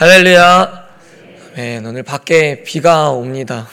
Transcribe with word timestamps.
할렐루야. 0.00 0.88
네, 1.56 1.76
오늘 1.84 2.02
밖에 2.02 2.62
비가 2.62 3.10
옵니다. 3.10 3.68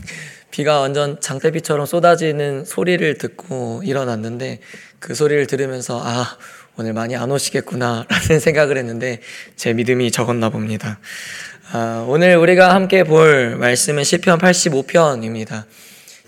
비가 0.50 0.80
완전 0.80 1.20
장대비처럼 1.20 1.84
쏟아지는 1.84 2.64
소리를 2.64 3.18
듣고 3.18 3.82
일어났는데 3.84 4.60
그 5.00 5.14
소리를 5.14 5.46
들으면서 5.46 6.00
아, 6.02 6.38
오늘 6.78 6.94
많이 6.94 7.14
안 7.14 7.30
오시겠구나 7.30 8.06
라는 8.08 8.40
생각을 8.40 8.78
했는데 8.78 9.20
제 9.56 9.74
믿음이 9.74 10.12
적었나 10.12 10.48
봅니다. 10.48 10.98
아, 11.72 12.06
오늘 12.08 12.36
우리가 12.36 12.74
함께 12.74 13.04
볼 13.04 13.56
말씀은 13.56 14.02
시편 14.02 14.38
85편입니다. 14.38 15.64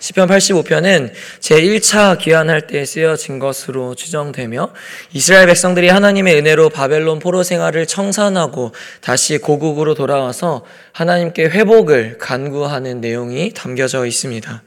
시편 0.01 0.29
85편은 0.29 1.11
제1차 1.41 2.19
귀환할 2.19 2.69
때 2.69 2.85
쓰여진 2.85 3.41
것으로 3.41 3.97
추정되며 3.97 4.71
이스라엘 5.13 5.47
백성들이 5.47 5.89
하나님의 5.89 6.37
은혜로 6.37 6.71
바벨론 6.71 7.19
포로 7.19 7.43
생활을 7.43 7.87
청산하고 7.87 8.73
다시 9.01 9.39
고국으로 9.39 9.95
돌아와서 9.95 10.65
하나님께 10.93 11.47
회복을 11.47 12.19
간구하는 12.19 13.01
내용이 13.01 13.53
담겨져 13.55 14.07
있습니다. 14.07 14.63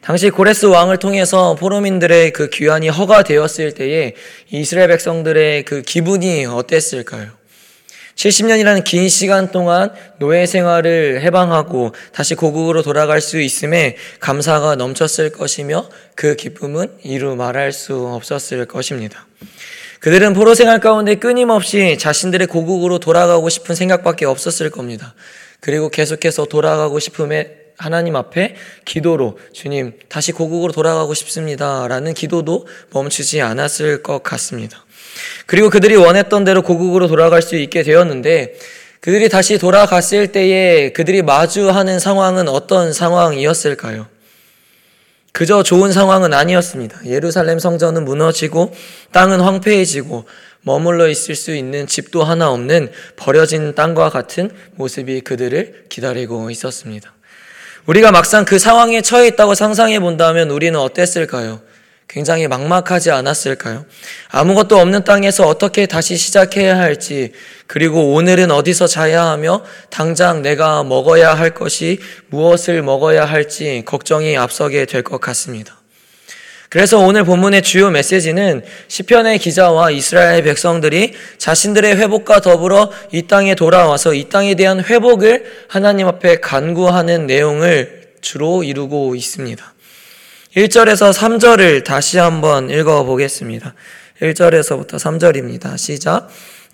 당시 0.00 0.30
고레스 0.30 0.66
왕을 0.66 0.98
통해서 0.98 1.54
포로민들의 1.54 2.32
그 2.32 2.48
귀환이 2.48 2.88
허가되었을 2.88 3.72
때에 3.72 4.14
이스라엘 4.50 4.88
백성들의 4.88 5.64
그 5.64 5.82
기분이 5.82 6.46
어땠을까요? 6.46 7.28
70년이라는 8.16 8.84
긴 8.84 9.08
시간 9.08 9.50
동안 9.50 9.92
노예 10.18 10.46
생활을 10.46 11.22
해방하고 11.22 11.94
다시 12.12 12.34
고국으로 12.34 12.82
돌아갈 12.82 13.20
수 13.20 13.40
있음에 13.40 13.96
감사가 14.20 14.76
넘쳤을 14.76 15.30
것이며 15.30 15.88
그 16.14 16.36
기쁨은 16.36 16.98
이루 17.02 17.36
말할 17.36 17.72
수 17.72 18.06
없었을 18.06 18.66
것입니다. 18.66 19.26
그들은 20.00 20.34
포로 20.34 20.54
생활 20.54 20.80
가운데 20.80 21.14
끊임없이 21.14 21.96
자신들의 21.98 22.46
고국으로 22.46 22.98
돌아가고 22.98 23.48
싶은 23.48 23.74
생각밖에 23.74 24.26
없었을 24.26 24.70
겁니다. 24.70 25.14
그리고 25.60 25.88
계속해서 25.88 26.44
돌아가고 26.44 26.98
싶음에 26.98 27.64
하나님 27.76 28.14
앞에 28.14 28.54
기도로 28.84 29.38
주님 29.52 29.98
다시 30.08 30.32
고국으로 30.32 30.72
돌아가고 30.72 31.14
싶습니다. 31.14 31.88
라는 31.88 32.14
기도도 32.14 32.66
멈추지 32.90 33.40
않았을 33.40 34.02
것 34.02 34.22
같습니다. 34.22 34.84
그리고 35.46 35.70
그들이 35.70 35.96
원했던 35.96 36.44
대로 36.44 36.62
고국으로 36.62 37.08
돌아갈 37.08 37.42
수 37.42 37.56
있게 37.56 37.82
되었는데 37.82 38.54
그들이 39.00 39.28
다시 39.28 39.58
돌아갔을 39.58 40.28
때에 40.28 40.92
그들이 40.92 41.22
마주하는 41.22 41.98
상황은 41.98 42.48
어떤 42.48 42.92
상황이었을까요? 42.92 44.06
그저 45.32 45.62
좋은 45.62 45.92
상황은 45.92 46.32
아니었습니다. 46.32 47.06
예루살렘 47.06 47.58
성전은 47.58 48.04
무너지고 48.04 48.72
땅은 49.12 49.40
황폐해지고 49.40 50.24
머물러 50.62 51.08
있을 51.08 51.34
수 51.34 51.54
있는 51.54 51.86
집도 51.86 52.24
하나 52.24 52.50
없는 52.50 52.90
버려진 53.16 53.74
땅과 53.74 54.10
같은 54.10 54.50
모습이 54.76 55.20
그들을 55.20 55.86
기다리고 55.88 56.50
있었습니다. 56.50 57.12
우리가 57.86 58.12
막상 58.12 58.44
그 58.44 58.58
상황에 58.58 59.02
처해 59.02 59.26
있다고 59.26 59.54
상상해 59.54 60.00
본다면 60.00 60.50
우리는 60.50 60.78
어땠을까요? 60.78 61.60
굉장히 62.08 62.46
막막하지 62.46 63.10
않았을까요? 63.10 63.84
아무것도 64.28 64.78
없는 64.78 65.04
땅에서 65.04 65.46
어떻게 65.48 65.86
다시 65.86 66.16
시작해야 66.16 66.78
할지, 66.78 67.32
그리고 67.66 68.14
오늘은 68.14 68.50
어디서 68.50 68.86
자야 68.86 69.24
하며 69.24 69.64
당장 69.90 70.42
내가 70.42 70.84
먹어야 70.84 71.34
할 71.34 71.54
것이 71.54 71.98
무엇을 72.28 72.82
먹어야 72.82 73.24
할지 73.24 73.82
걱정이 73.84 74.36
앞서게 74.36 74.84
될 74.86 75.02
것 75.02 75.20
같습니다. 75.20 75.76
그래서 76.70 76.98
오늘 76.98 77.24
본문의 77.24 77.62
주요 77.62 77.90
메시지는 77.90 78.64
시편의 78.88 79.38
기자와 79.38 79.92
이스라엘 79.92 80.42
백성들이 80.42 81.14
자신들의 81.38 81.96
회복과 81.96 82.40
더불어 82.40 82.90
이 83.12 83.22
땅에 83.22 83.54
돌아와서 83.54 84.12
이 84.12 84.28
땅에 84.28 84.54
대한 84.56 84.82
회복을 84.82 85.66
하나님 85.68 86.08
앞에 86.08 86.40
간구하는 86.40 87.26
내용을 87.26 88.14
주로 88.20 88.64
이루고 88.64 89.14
있습니다. 89.14 89.73
1절에서 90.56 91.12
3절을 91.12 91.82
다시 91.82 92.16
한번 92.18 92.70
읽어 92.70 93.02
보겠습니다. 93.02 93.74
1절에서부터 94.22 94.90
3절입니다. 94.92 95.76
시작. 95.76 96.28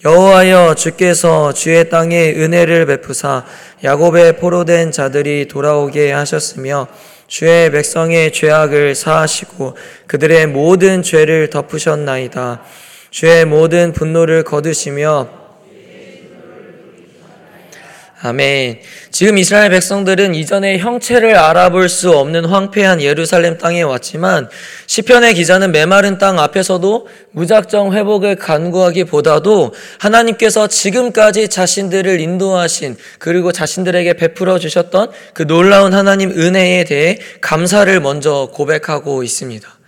여호와여 0.04 0.74
주께서 0.74 1.54
주의 1.54 1.88
땅에 1.88 2.30
은혜를 2.30 2.84
베푸사 2.84 3.46
야곱의 3.82 4.36
포로된 4.36 4.92
자들이 4.92 5.48
돌아오게 5.48 6.12
하셨으며 6.12 6.88
주의 7.26 7.70
백성의 7.70 8.34
죄악을 8.34 8.94
사하시고 8.94 9.78
그들의 10.06 10.48
모든 10.48 11.02
죄를 11.02 11.48
덮으셨나이다. 11.48 12.62
주의 13.10 13.46
모든 13.46 13.94
분노를 13.94 14.42
거두시며 14.44 15.39
아멘. 18.22 18.80
지금 19.10 19.38
이스라엘 19.38 19.70
백성들은 19.70 20.34
이전에 20.34 20.76
형체를 20.76 21.36
알아볼 21.36 21.88
수 21.88 22.10
없는 22.12 22.44
황폐한 22.44 23.00
예루살렘 23.00 23.56
땅에 23.56 23.80
왔지만 23.80 24.50
시편의 24.86 25.32
기자는 25.32 25.72
메마른 25.72 26.18
땅 26.18 26.38
앞에서도 26.38 27.08
무작정 27.30 27.94
회복을 27.94 28.36
간구하기보다도 28.36 29.72
하나님께서 29.98 30.66
지금까지 30.66 31.48
자신들을 31.48 32.20
인도하신 32.20 32.98
그리고 33.18 33.52
자신들에게 33.52 34.12
베풀어 34.12 34.58
주셨던 34.58 35.10
그 35.32 35.46
놀라운 35.46 35.94
하나님 35.94 36.30
은혜에 36.30 36.84
대해 36.84 37.18
감사를 37.40 37.98
먼저 38.00 38.50
고백하고 38.52 39.22
있습니다. 39.22 39.79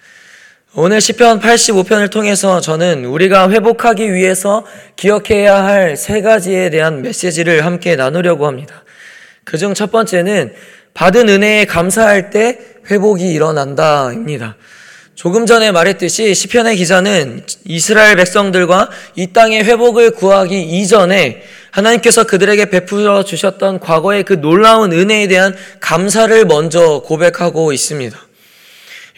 오늘 0.75 1.03
시편 1.03 1.41
85편을 1.41 2.11
통해서 2.11 2.63
저는 2.63 3.05
우리가 3.05 3.51
회복하기 3.51 4.15
위해서 4.15 4.65
기억해야 4.97 5.63
할 5.63 5.97
세 5.99 6.23
가지에 6.23 6.71
대한 6.71 7.03
메시지를 7.03 7.67
함께 7.67 7.95
나누려고 7.95 8.47
합니다. 8.47 8.83
그중 9.45 9.75
첫 9.75 9.93
번째는 9.93 10.55
받은 10.95 11.29
은혜에 11.29 11.67
감사할 11.67 12.31
때 12.31 12.59
회복이 12.91 13.31
일어난다입니다. 13.35 14.57
조금 15.15 15.45
전에 15.45 15.73
말했듯이 15.73 16.35
시편의 16.35 16.77
기자는 16.77 17.45
이스라엘 17.67 18.17
백성들과 18.17 18.89
이 19.15 19.35
땅의 19.35 19.65
회복을 19.65 20.13
구하기 20.13 20.59
이전에 20.63 21.43
하나님께서 21.71 22.25
그들에게 22.25 22.71
베풀어 22.71 23.25
주셨던 23.25 23.79
과거의 23.81 24.23
그 24.23 24.41
놀라운 24.41 24.93
은혜에 24.93 25.29
대한 25.29 25.55
감사를 25.81 26.47
먼저 26.47 27.03
고백하고 27.05 27.75
있습니다. 27.75 28.19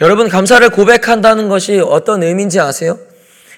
여러분, 0.01 0.29
감사를 0.29 0.69
고백한다는 0.71 1.49
것이 1.49 1.81
어떤 1.85 2.23
의미인지 2.23 2.59
아세요? 2.61 2.99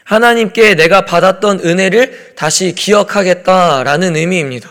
하나님께 0.04 0.74
내가 0.74 1.04
받았던 1.04 1.60
은혜를 1.64 2.34
다시 2.36 2.74
기억하겠다라는 2.74 4.16
의미입니다. 4.16 4.70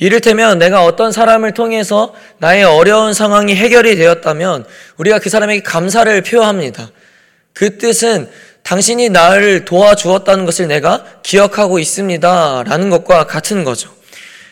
이를테면 0.00 0.58
내가 0.58 0.84
어떤 0.84 1.10
사람을 1.10 1.54
통해서 1.54 2.14
나의 2.38 2.64
어려운 2.64 3.14
상황이 3.14 3.54
해결이 3.54 3.96
되었다면 3.96 4.64
우리가 4.96 5.18
그 5.18 5.30
사람에게 5.30 5.62
감사를 5.62 6.20
표합니다. 6.22 6.90
그 7.52 7.78
뜻은 7.78 8.28
당신이 8.62 9.08
나를 9.08 9.64
도와주었다는 9.64 10.44
것을 10.44 10.68
내가 10.68 11.04
기억하고 11.22 11.78
있습니다. 11.78 12.64
라는 12.64 12.90
것과 12.90 13.26
같은 13.26 13.64
거죠. 13.64 13.90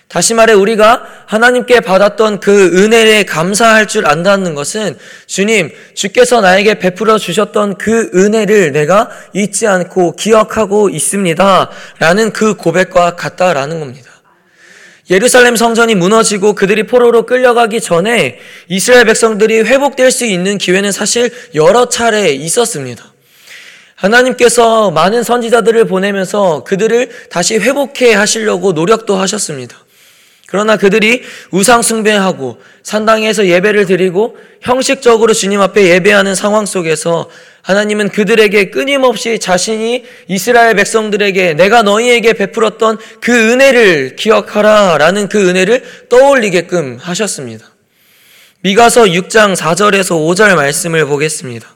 다시 0.08 0.34
말해 0.34 0.52
우리가 0.52 1.04
하나님께 1.26 1.80
받았던 1.80 2.38
그 2.38 2.78
은혜에 2.78 3.24
감사할 3.24 3.88
줄 3.88 4.06
안다는 4.06 4.54
것은 4.54 4.96
주님, 5.26 5.70
주께서 5.94 6.40
나에게 6.40 6.78
베풀어 6.78 7.18
주셨던 7.18 7.76
그 7.76 8.10
은혜를 8.14 8.70
내가 8.72 9.10
잊지 9.34 9.66
않고 9.66 10.14
기억하고 10.14 10.90
있습니다. 10.90 11.70
라는 11.98 12.32
그 12.32 12.54
고백과 12.54 13.16
같다라는 13.16 13.80
겁니다. 13.80 14.12
예루살렘 15.10 15.54
성전이 15.54 15.94
무너지고 15.94 16.54
그들이 16.54 16.84
포로로 16.84 17.26
끌려가기 17.26 17.80
전에 17.80 18.38
이스라엘 18.68 19.04
백성들이 19.04 19.60
회복될 19.60 20.10
수 20.10 20.24
있는 20.24 20.58
기회는 20.58 20.92
사실 20.92 21.30
여러 21.54 21.88
차례 21.88 22.30
있었습니다. 22.30 23.04
하나님께서 23.96 24.90
많은 24.90 25.22
선지자들을 25.22 25.86
보내면서 25.86 26.64
그들을 26.64 27.10
다시 27.30 27.56
회복해 27.58 28.14
하시려고 28.14 28.72
노력도 28.72 29.16
하셨습니다. 29.16 29.85
그러나 30.46 30.76
그들이 30.76 31.22
우상숭배하고 31.50 32.60
산당에서 32.82 33.47
예배를 33.47 33.86
드리고 33.86 34.36
형식적으로 34.62 35.34
주님 35.34 35.60
앞에 35.60 35.88
예배하는 35.88 36.34
상황 36.36 36.66
속에서 36.66 37.28
하나님은 37.62 38.10
그들에게 38.10 38.71
끊임없이 38.71 39.41
자신이 39.41 40.04
이스라엘 40.28 40.76
백성들에게 40.76 41.54
내가 41.54 41.82
너희에게 41.82 42.34
베풀었던 42.34 42.98
그 43.21 43.53
은혜를 43.53 44.15
기억하라 44.15 44.98
라는 44.98 45.28
그 45.28 45.48
은혜를 45.48 45.82
떠올리게끔 46.09 46.98
하셨습니다. 47.00 47.66
미가서 48.60 49.04
6장 49.04 49.56
4절에서 49.56 50.10
5절 50.10 50.54
말씀을 50.54 51.06
보겠습니다. 51.06 51.74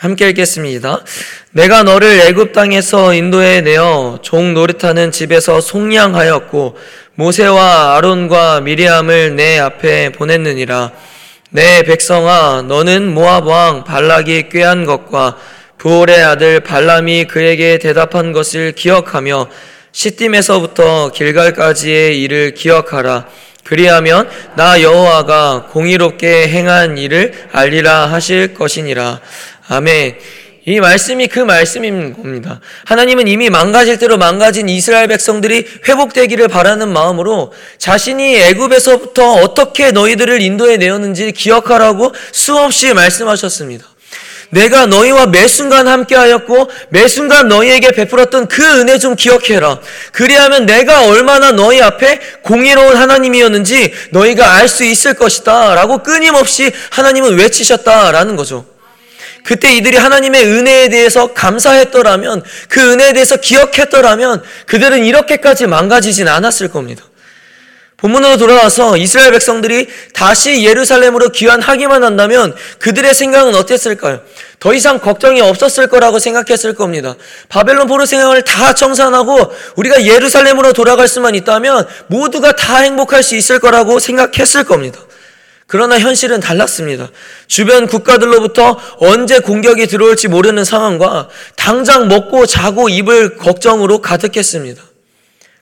함께 0.00 0.30
읽겠습니다. 0.30 1.04
내가 1.50 1.82
너를 1.82 2.20
애굽 2.20 2.54
땅에서 2.54 3.12
인도해 3.12 3.60
내어 3.60 4.18
종 4.22 4.54
노릇하는 4.54 5.12
집에서 5.12 5.60
속량하였고 5.60 6.78
모세와 7.16 7.96
아론과 7.96 8.62
미리암을 8.62 9.36
내 9.36 9.58
앞에 9.58 10.12
보냈느니라. 10.12 10.90
내 11.50 11.82
백성아 11.82 12.64
너는 12.66 13.12
모압 13.12 13.46
왕 13.46 13.84
발락이 13.84 14.48
꾀한 14.48 14.86
것과 14.86 15.36
부올의 15.76 16.22
아들 16.22 16.60
발람이 16.60 17.26
그에게 17.26 17.78
대답한 17.78 18.32
것을 18.32 18.72
기억하며 18.72 19.50
시딤에서부터 19.92 21.12
길갈까지의 21.12 22.22
일을 22.22 22.54
기억하라. 22.54 23.26
그리하면 23.64 24.30
나 24.56 24.80
여호와가 24.80 25.66
공의롭게 25.70 26.48
행한 26.48 26.96
일을 26.96 27.34
알리라 27.52 28.06
하실 28.06 28.54
것이니라. 28.54 29.20
아멘. 29.70 30.18
이 30.66 30.78
말씀이 30.78 31.28
그 31.28 31.38
말씀인 31.38 32.12
겁니다. 32.12 32.60
하나님은 32.84 33.28
이미 33.28 33.48
망가질 33.48 33.98
대로 33.98 34.18
망가진 34.18 34.68
이스라엘 34.68 35.06
백성들이 35.06 35.66
회복되기를 35.88 36.48
바라는 36.48 36.92
마음으로 36.92 37.52
자신이 37.78 38.36
애굽에서부터 38.36 39.34
어떻게 39.34 39.92
너희들을 39.92 40.42
인도해 40.42 40.76
내었는지 40.76 41.32
기억하라고 41.32 42.12
수없이 42.32 42.92
말씀하셨습니다. 42.92 43.86
내가 44.50 44.86
너희와 44.86 45.26
매 45.26 45.46
순간 45.46 45.86
함께하였고 45.86 46.68
매 46.88 47.06
순간 47.06 47.46
너희에게 47.46 47.92
베풀었던 47.92 48.48
그 48.48 48.80
은혜 48.80 48.98
좀 48.98 49.14
기억해라. 49.14 49.78
그리하면 50.10 50.66
내가 50.66 51.06
얼마나 51.06 51.52
너희 51.52 51.80
앞에 51.80 52.20
공의로운 52.42 52.96
하나님이었는지 52.96 53.92
너희가 54.10 54.54
알 54.54 54.68
수 54.68 54.84
있을 54.84 55.14
것이다라고 55.14 56.02
끊임없이 56.02 56.72
하나님은 56.90 57.38
외치셨다라는 57.38 58.34
거죠. 58.34 58.66
그때 59.44 59.74
이들이 59.74 59.96
하나님의 59.96 60.44
은혜에 60.44 60.88
대해서 60.88 61.32
감사했더라면 61.32 62.42
그 62.68 62.92
은혜에 62.92 63.12
대해서 63.12 63.36
기억했더라면 63.36 64.42
그들은 64.66 65.04
이렇게까지 65.04 65.66
망가지진 65.66 66.28
않았을 66.28 66.68
겁니다. 66.68 67.04
본문으로 68.00 68.38
돌아와서 68.38 68.96
이스라엘 68.96 69.32
백성들이 69.32 69.86
다시 70.14 70.64
예루살렘으로 70.64 71.30
귀환하기만 71.30 72.02
한다면 72.02 72.54
그들의 72.78 73.14
생각은 73.14 73.54
어땠을까요? 73.54 74.22
더 74.58 74.74
이상 74.74 74.98
걱정이 74.98 75.40
없었을 75.40 75.88
거라고 75.88 76.18
생각했을 76.18 76.74
겁니다. 76.74 77.14
바벨론 77.48 77.86
포로 77.86 78.06
생활을 78.06 78.42
다 78.42 78.74
청산하고 78.74 79.52
우리가 79.76 80.06
예루살렘으로 80.06 80.72
돌아갈 80.72 81.08
수만 81.08 81.34
있다면 81.34 81.86
모두가 82.06 82.52
다 82.52 82.78
행복할 82.78 83.22
수 83.22 83.36
있을 83.36 83.58
거라고 83.58 83.98
생각했을 83.98 84.64
겁니다. 84.64 85.00
그러나 85.70 86.00
현실은 86.00 86.40
달랐습니다. 86.40 87.10
주변 87.46 87.86
국가들로부터 87.86 88.76
언제 88.98 89.38
공격이 89.38 89.86
들어올지 89.86 90.26
모르는 90.26 90.64
상황과 90.64 91.28
당장 91.54 92.08
먹고 92.08 92.46
자고 92.46 92.88
입을 92.88 93.36
걱정으로 93.36 94.00
가득했습니다. 94.00 94.82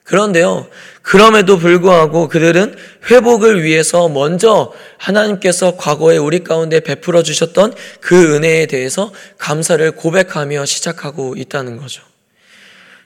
그런데요, 0.03 0.67
그럼에도 1.03 1.59
불구하고 1.59 2.27
그들은 2.27 2.75
회복을 3.11 3.61
위해서 3.61 4.09
먼저 4.09 4.73
하나님께서 4.97 5.77
과거에 5.77 6.17
우리 6.17 6.43
가운데 6.43 6.79
베풀어 6.79 7.21
주셨던 7.21 7.75
그 8.01 8.33
은혜에 8.35 8.65
대해서 8.65 9.13
감사를 9.37 9.91
고백하며 9.91 10.65
시작하고 10.65 11.35
있다는 11.37 11.77
거죠. 11.77 12.08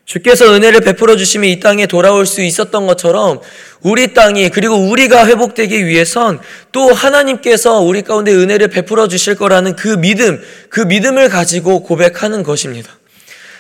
주께서 0.06 0.54
은혜를 0.54 0.82
베풀어 0.82 1.16
주시면 1.16 1.50
이 1.50 1.60
땅에 1.60 1.86
돌아올 1.86 2.26
수 2.26 2.42
있었던 2.42 2.88
것처럼 2.88 3.40
우리 3.82 4.14
땅이 4.14 4.50
그리고 4.50 4.76
우리가 4.76 5.26
회복되기 5.28 5.86
위해선 5.86 6.40
또 6.72 6.94
하나님께서 6.94 7.80
우리 7.80 8.02
가운데 8.02 8.34
은혜를 8.34 8.68
베풀어 8.68 9.08
주실 9.08 9.36
거라는 9.36 9.76
그 9.76 9.98
믿음, 9.98 10.42
그 10.70 10.82
믿음을 10.82 11.30
가지고 11.30 11.84
고백하는 11.84 12.44
것입니다. 12.44 12.92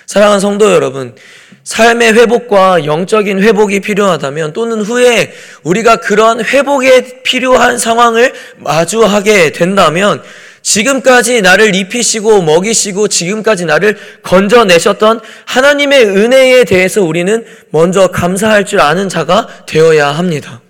사랑하는 0.05 0.41
성도 0.41 0.71
여러분, 0.73 1.15
삶의 1.63 2.13
회복과 2.13 2.85
영적인 2.85 3.41
회복이 3.41 3.79
필요하다면 3.79 4.51
또는 4.51 4.81
후에 4.81 5.33
우리가 5.63 5.97
그런 5.97 6.43
회복에 6.43 7.23
필요한 7.23 7.77
상황을 7.77 8.33
마주하게 8.57 9.53
된다면 9.53 10.21
지금까지 10.63 11.41
나를 11.41 11.75
입히시고 11.75 12.41
먹이시고 12.41 13.09
지금까지 13.09 13.65
나를 13.65 13.97
건져내셨던 14.23 15.19
하나님의 15.45 16.05
은혜에 16.05 16.63
대해서 16.63 17.03
우리는 17.03 17.45
먼저 17.69 18.07
감사할 18.07 18.65
줄 18.65 18.79
아는 18.79 19.09
자가 19.09 19.47
되어야 19.67 20.07
합니다. 20.07 20.61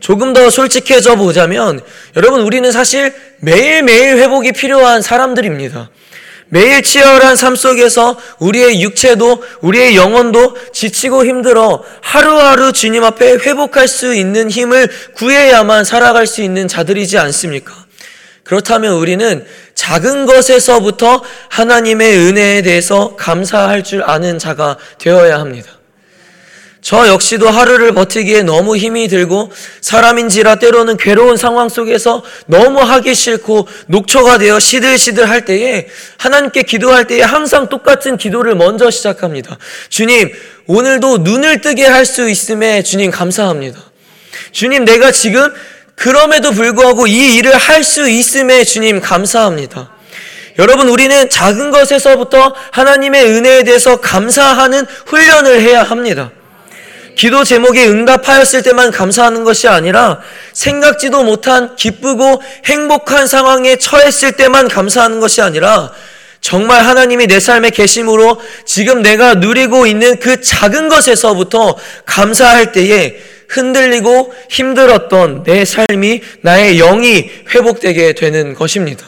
조금 0.00 0.32
더 0.32 0.48
솔직해져 0.50 1.16
보자면 1.16 1.80
여러분 2.16 2.42
우리는 2.42 2.70
사실 2.70 3.12
매일매일 3.40 4.18
회복이 4.18 4.52
필요한 4.52 5.02
사람들입니다. 5.02 5.90
매일 6.50 6.82
치열한 6.82 7.36
삶 7.36 7.56
속에서 7.56 8.18
우리의 8.38 8.80
육체도 8.80 9.42
우리의 9.60 9.96
영혼도 9.96 10.56
지치고 10.72 11.26
힘들어 11.26 11.82
하루하루 12.00 12.72
주님 12.72 13.04
앞에 13.04 13.32
회복할 13.38 13.86
수 13.86 14.14
있는 14.14 14.50
힘을 14.50 14.88
구해야만 15.14 15.84
살아갈 15.84 16.26
수 16.26 16.40
있는 16.40 16.66
자들이지 16.68 17.18
않습니까? 17.18 17.87
그렇다면 18.48 18.94
우리는 18.94 19.44
작은 19.74 20.24
것에서부터 20.24 21.22
하나님의 21.50 22.16
은혜에 22.16 22.62
대해서 22.62 23.14
감사할 23.16 23.84
줄 23.84 24.02
아는 24.02 24.38
자가 24.38 24.78
되어야 24.96 25.38
합니다. 25.38 25.70
저 26.80 27.08
역시도 27.08 27.50
하루를 27.50 27.92
버티기에 27.92 28.44
너무 28.44 28.74
힘이 28.74 29.08
들고 29.08 29.52
사람인지라 29.82 30.54
때로는 30.54 30.96
괴로운 30.96 31.36
상황 31.36 31.68
속에서 31.68 32.22
너무 32.46 32.80
하기 32.80 33.14
싫고 33.14 33.68
녹초가 33.88 34.38
되어 34.38 34.58
시들시들 34.58 35.28
할 35.28 35.44
때에 35.44 35.86
하나님께 36.16 36.62
기도할 36.62 37.06
때에 37.06 37.20
항상 37.20 37.68
똑같은 37.68 38.16
기도를 38.16 38.54
먼저 38.54 38.90
시작합니다. 38.90 39.58
주님, 39.90 40.32
오늘도 40.66 41.18
눈을 41.18 41.60
뜨게 41.60 41.84
할 41.84 42.06
수 42.06 42.30
있음에 42.30 42.82
주님 42.82 43.10
감사합니다. 43.10 43.78
주님, 44.52 44.86
내가 44.86 45.12
지금 45.12 45.52
그럼에도 45.98 46.52
불구하고 46.52 47.06
이 47.06 47.36
일을 47.36 47.56
할 47.56 47.82
수 47.82 48.08
있음에 48.08 48.64
주님 48.64 49.00
감사합니다. 49.00 49.90
여러분, 50.58 50.88
우리는 50.88 51.30
작은 51.30 51.70
것에서부터 51.70 52.54
하나님의 52.72 53.24
은혜에 53.24 53.62
대해서 53.62 54.00
감사하는 54.00 54.86
훈련을 55.06 55.60
해야 55.60 55.82
합니다. 55.82 56.30
기도 57.16 57.44
제목에 57.44 57.86
응답하였을 57.88 58.62
때만 58.62 58.90
감사하는 58.90 59.42
것이 59.44 59.66
아니라 59.68 60.20
생각지도 60.52 61.24
못한 61.24 61.74
기쁘고 61.76 62.42
행복한 62.64 63.26
상황에 63.26 63.76
처했을 63.76 64.32
때만 64.32 64.68
감사하는 64.68 65.18
것이 65.18 65.40
아니라 65.40 65.90
정말 66.40 66.84
하나님이 66.84 67.26
내 67.26 67.40
삶에 67.40 67.70
계심으로 67.70 68.40
지금 68.64 69.02
내가 69.02 69.34
누리고 69.34 69.86
있는 69.86 70.18
그 70.18 70.40
작은 70.40 70.88
것에서부터 70.88 71.76
감사할 72.06 72.72
때에 72.72 73.16
흔들리고 73.48 74.32
힘들었던 74.50 75.42
내 75.42 75.64
삶이 75.64 76.22
나의 76.42 76.76
영이 76.78 77.30
회복되게 77.54 78.12
되는 78.12 78.54
것입니다. 78.54 79.04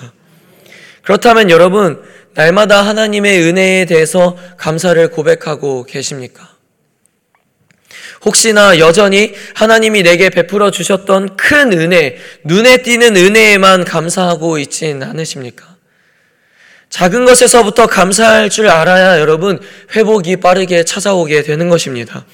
그렇다면 1.03 1.51
여러분, 1.51 2.03
날마다 2.35 2.83
하나님의 2.83 3.43
은혜에 3.43 3.85
대해서 3.87 4.37
감사를 4.57 5.09
고백하고 5.11 5.85
계십니까? 5.85 6.51
혹시나 8.25 8.79
여전히 8.79 9.35
하나님이 9.55 10.03
내게 10.03 10.31
베풀어 10.31 10.71
주셨던 10.71 11.37
큰 11.37 11.73
은혜, 11.73 12.17
눈에 12.45 12.83
띄는 12.83 13.17
은혜에만 13.17 13.85
감사하고 13.85 14.59
있진 14.59 15.03
않으십니까? 15.03 15.80
작은 16.91 17.25
것에서부터 17.25 17.87
감사할 17.87 18.51
줄 18.51 18.69
알아야 18.69 19.21
여러분 19.21 19.61
회복이 19.95 20.37
빠르게 20.37 20.85
찾아오게 20.85 21.43
되는 21.43 21.69
것입니다. 21.69 22.25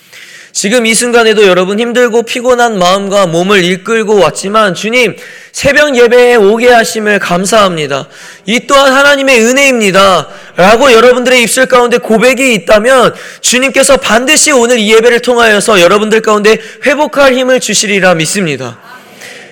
지금 0.51 0.87
이 0.87 0.95
순간에도 0.95 1.47
여러분 1.47 1.79
힘들고 1.79 2.23
피곤한 2.23 2.79
마음과 2.79 3.27
몸을 3.27 3.63
이끌고 3.63 4.19
왔지만 4.19 4.73
주님 4.73 5.15
새벽 5.53 5.95
예배에 5.95 6.37
오게 6.37 6.71
하심을 6.71 7.19
감사합니다. 7.19 8.09
이 8.47 8.67
또한 8.67 8.95
하나님의 8.95 9.45
은혜입니다. 9.45 10.29
라고 10.57 10.91
여러분들의 10.91 11.43
입술 11.43 11.67
가운데 11.67 11.99
고백이 11.99 12.55
있다면 12.55 13.15
주님께서 13.43 13.99
반드시 13.99 14.51
오늘 14.53 14.79
이 14.79 14.95
예배를 14.95 15.21
통하여서 15.21 15.83
여러분들 15.83 16.23
가운데 16.23 16.57
회복할 16.87 17.35
힘을 17.35 17.61
주시리라 17.61 18.15
믿습니다. 18.15 18.79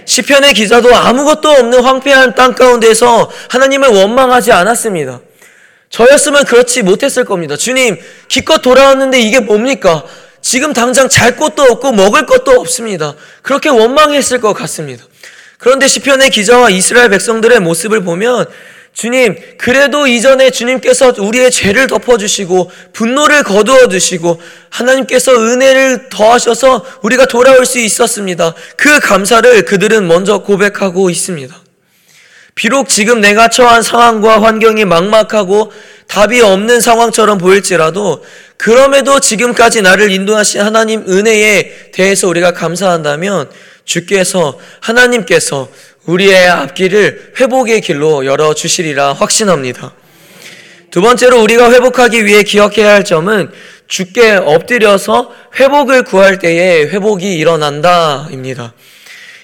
시편의 0.04 0.54
기자도 0.54 0.94
아무것도 0.94 1.49
없는 1.49 1.82
황폐한 1.82 2.34
땅 2.34 2.54
가운데서 2.54 3.30
하나님을 3.49 3.88
원망하지 3.88 4.52
않았습니다. 4.52 5.20
저였으면 5.90 6.44
그렇지 6.44 6.82
못했을 6.82 7.25
겁니다. 7.25 7.56
주님, 7.56 7.96
기껏 8.28 8.61
돌아왔는데 8.61 9.20
이게 9.20 9.40
뭡니까? 9.40 10.04
지금 10.40 10.73
당장 10.73 11.08
잘 11.08 11.37
곳도 11.37 11.62
없고 11.62 11.92
먹을 11.92 12.26
것도 12.26 12.50
없습니다. 12.61 13.14
그렇게 13.42 13.68
원망했을 13.68 14.40
것 14.40 14.52
같습니다. 14.52 15.04
그런데 15.58 15.87
시편의 15.87 16.30
기자와 16.30 16.70
이스라엘 16.70 17.08
백성들의 17.11 17.61
모습을 17.61 18.02
보면 18.02 18.46
주님, 18.94 19.36
그래도 19.58 20.06
이전에 20.06 20.50
주님께서 20.50 21.14
우리의 21.18 21.50
죄를 21.50 21.88
덮어주시고 21.88 22.70
분노를 22.92 23.42
거두어 23.42 23.88
주시고 23.88 24.40
하나님께서 24.70 25.32
은혜를 25.32 26.08
더하셔서 26.10 26.86
우리가 27.02 27.26
돌아올 27.26 27.66
수 27.66 27.80
있었습니다. 27.80 28.54
그 28.76 29.00
감사를 29.00 29.64
그들은 29.64 30.06
먼저 30.06 30.38
고백하고 30.38 31.10
있습니다. 31.10 31.54
비록 32.54 32.88
지금 32.88 33.20
내가 33.20 33.48
처한 33.48 33.82
상황과 33.82 34.40
환경이 34.40 34.84
막막하고 34.84 35.72
답이 36.06 36.40
없는 36.40 36.80
상황처럼 36.80 37.38
보일지라도 37.38 38.24
그럼에도 38.56 39.18
지금까지 39.18 39.82
나를 39.82 40.12
인도하신 40.12 40.60
하나님 40.60 41.04
은혜에 41.08 41.90
대해서 41.92 42.28
우리가 42.28 42.52
감사한다면 42.52 43.50
주께서 43.84 44.58
하나님께서 44.80 45.68
우리의 46.06 46.46
앞길을 46.49 47.34
회복의 47.40 47.80
길로 47.80 48.26
열어 48.26 48.54
주시리라 48.54 49.14
확신합니다. 49.14 49.94
두 50.90 51.00
번째로 51.00 51.42
우리가 51.42 51.73
회복하기 51.73 52.25
위해 52.25 52.42
기억해야 52.42 52.92
할 52.92 53.04
점은 53.04 53.50
죽게 53.88 54.32
엎드려서 54.32 55.32
회복을 55.58 56.04
구할 56.04 56.38
때에 56.38 56.84
회복이 56.84 57.34
일어난다입니다. 57.37 58.75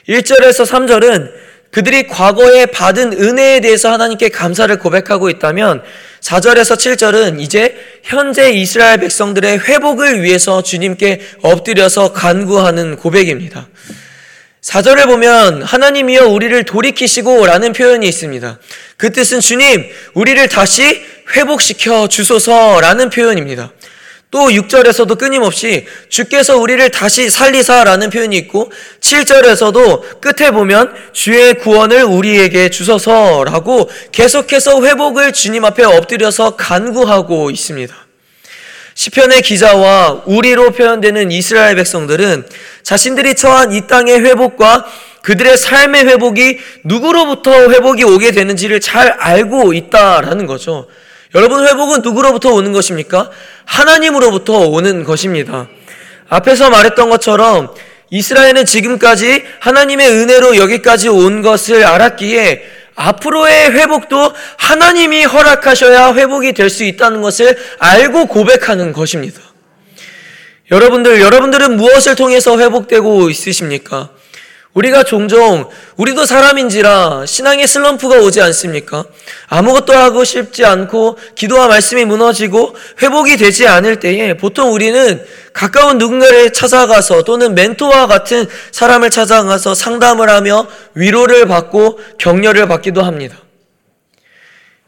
1절에서 0.09 0.67
3절은 0.67 1.31
그들이 1.71 2.09
과거에 2.09 2.67
받은 2.67 3.13
은혜에 3.13 3.61
대해서 3.61 3.93
하나님께 3.93 4.29
감사를 4.31 4.77
고백하고 4.79 5.31
있다면 5.31 5.83
4절에서 6.21 6.77
7절은 6.77 7.41
이제 7.41 7.77
현재 8.03 8.51
이스라엘 8.51 8.99
백성들의 8.99 9.61
회복을 9.61 10.23
위해서 10.23 10.63
주님께 10.63 11.21
엎드려서 11.43 12.13
간구하는 12.13 12.97
고백입니다. 12.97 13.69
4절을 14.63 15.07
보면 15.07 15.63
하나님이여 15.63 16.27
우리를 16.27 16.65
돌이키시고 16.65 17.47
라는 17.47 17.73
표현이 17.73 18.07
있습니다. 18.07 18.59
그 18.97 19.11
뜻은 19.11 19.41
주님, 19.41 19.87
우리를 20.15 20.49
다시 20.49 21.03
회복시켜 21.35 22.09
주소서 22.09 22.81
라는 22.81 23.09
표현입니다. 23.09 23.73
또 24.31 24.49
6절에서도 24.49 25.19
끊임없이 25.19 25.87
주께서 26.09 26.57
우리를 26.57 26.89
다시 26.91 27.31
살리사 27.31 27.83
라는 27.85 28.11
표현이 28.11 28.37
있고 28.37 28.71
7절에서도 29.01 30.21
끝에 30.21 30.53
보면 30.53 30.95
주의 31.13 31.55
구원을 31.55 32.05
우리에게 32.05 32.71
주소서 32.71 33.43
라고 33.45 33.91
계속해서 34.13 34.85
회복을 34.85 35.33
주님 35.33 35.65
앞에 35.65 35.85
엎드려서 35.85 36.55
간구하고 36.57 37.51
있습니다. 37.51 38.10
시편의 39.01 39.41
기자와 39.41 40.25
우리로 40.27 40.73
표현되는 40.73 41.31
이스라엘 41.31 41.75
백성들은 41.77 42.45
자신들이 42.83 43.35
처한 43.35 43.73
이 43.73 43.87
땅의 43.87 44.21
회복과 44.21 44.85
그들의 45.23 45.57
삶의 45.57 46.05
회복이 46.05 46.59
누구로부터 46.85 47.71
회복이 47.71 48.05
오게 48.05 48.33
되는지를 48.33 48.81
잘 48.81 49.09
알고 49.09 49.73
있다라는 49.73 50.45
거죠. 50.45 50.87
여러분 51.35 51.67
회복은 51.67 52.03
누구로부터 52.03 52.53
오는 52.53 52.73
것입니까? 52.73 53.31
하나님으로부터 53.65 54.69
오는 54.69 55.03
것입니다. 55.05 55.69
앞에서 56.29 56.69
말했던 56.69 57.09
것처럼 57.09 57.73
이스라엘은 58.11 58.67
지금까지 58.67 59.45
하나님의 59.61 60.11
은혜로 60.11 60.59
여기까지 60.59 61.09
온 61.09 61.41
것을 61.41 61.87
알았기에 61.87 62.80
앞으로의 63.01 63.71
회복도 63.73 64.33
하나님이 64.59 65.25
허락하셔야 65.25 66.15
회복이 66.15 66.53
될 66.53 66.71
수 66.71 66.85
있다는 66.85 67.21
것을 67.23 67.57
알고 67.79 68.27
고백하는 68.27 68.93
것입니다. 68.93 69.41
여러분들, 70.71 71.21
여러분들은 71.21 71.77
무엇을 71.77 72.15
통해서 72.15 72.59
회복되고 72.59 73.29
있으십니까? 73.29 74.11
우리가 74.75 75.03
종종 75.03 75.69
우리도 75.97 76.27
사람인지라 76.27 77.27
신앙의 77.27 77.67
슬럼프가 77.67 78.19
오지 78.19 78.41
않습니까? 78.41 79.05
아무것도 79.49 79.93
하고 79.93 80.23
싶지 80.23 80.65
않고 80.65 81.19
기도와 81.35 81.67
말씀이 81.67 82.05
무너지고 82.05 82.77
회복이 83.03 83.37
되지 83.37 83.67
않을 83.67 83.99
때에 83.99 84.37
보통 84.37 84.73
우리는 84.73 85.25
가까운 85.53 85.99
누군가를 85.99 86.53
찾아가서 86.53 87.25
또는 87.25 87.57
멘토와 87.57 88.07
같은 88.07 88.47
사람을 88.71 89.11
찾아가서 89.11 89.75
상담을 89.75 90.31
하며 90.31 90.69
위로를 90.95 91.47
받고 91.47 91.99
격려를 92.19 92.69
받기도 92.69 93.03
합니다. 93.03 93.37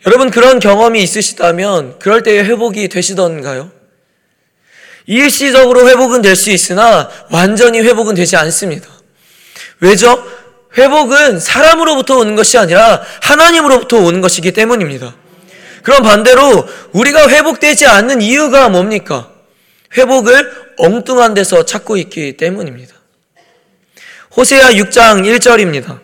여러분 0.06 0.30
그런 0.30 0.60
경험이 0.60 1.02
있으시다면 1.02 1.98
그럴 1.98 2.22
때에 2.22 2.44
회복이 2.44 2.88
되시던가요? 2.88 3.70
일시적으로 5.06 5.88
회복은 5.88 6.22
될 6.22 6.36
수 6.36 6.50
있으나 6.52 7.10
완전히 7.30 7.80
회복은 7.80 8.14
되지 8.14 8.36
않습니다. 8.36 8.88
왜죠? 9.82 10.24
회복은 10.78 11.40
사람으로부터 11.40 12.16
오는 12.16 12.36
것이 12.36 12.56
아니라 12.56 13.02
하나님으로부터 13.20 13.98
오는 13.98 14.20
것이기 14.20 14.52
때문입니다. 14.52 15.14
그럼 15.82 16.04
반대로 16.04 16.66
우리가 16.92 17.28
회복되지 17.28 17.86
않는 17.86 18.22
이유가 18.22 18.68
뭡니까? 18.68 19.28
회복을 19.96 20.52
엉뚱한 20.78 21.34
데서 21.34 21.64
찾고 21.64 21.96
있기 21.98 22.36
때문입니다. 22.36 22.94
호세아 24.36 24.70
6장 24.70 25.26
1절입니다. 25.26 25.98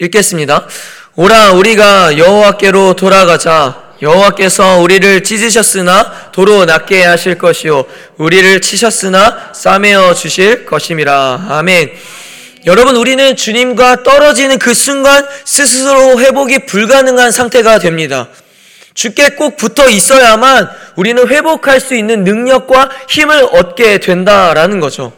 읽겠습니다. 0.00 0.66
오라 1.14 1.52
우리가 1.52 2.18
여호와께로 2.18 2.96
돌아가자 2.96 3.92
여호와께서 4.02 4.78
우리를 4.80 5.22
찢으셨으나 5.22 6.32
도로 6.32 6.64
낫게 6.64 7.04
하실 7.04 7.38
것이요 7.38 7.84
우리를 8.16 8.60
치셨으나 8.60 9.52
싸매어 9.54 10.14
주실 10.14 10.66
것임이라. 10.66 11.46
아멘. 11.48 11.92
여러분, 12.64 12.94
우리는 12.94 13.34
주님과 13.34 14.04
떨어지는 14.04 14.58
그 14.58 14.72
순간 14.72 15.26
스스로 15.44 16.20
회복이 16.20 16.66
불가능한 16.66 17.32
상태가 17.32 17.80
됩니다. 17.80 18.28
주께 18.94 19.30
꼭 19.30 19.56
붙어 19.56 19.88
있어야만 19.88 20.68
우리는 20.96 21.26
회복할 21.26 21.80
수 21.80 21.94
있는 21.94 22.24
능력과 22.24 22.90
힘을 23.08 23.48
얻게 23.52 23.98
된다라는 23.98 24.80
거죠. 24.80 25.12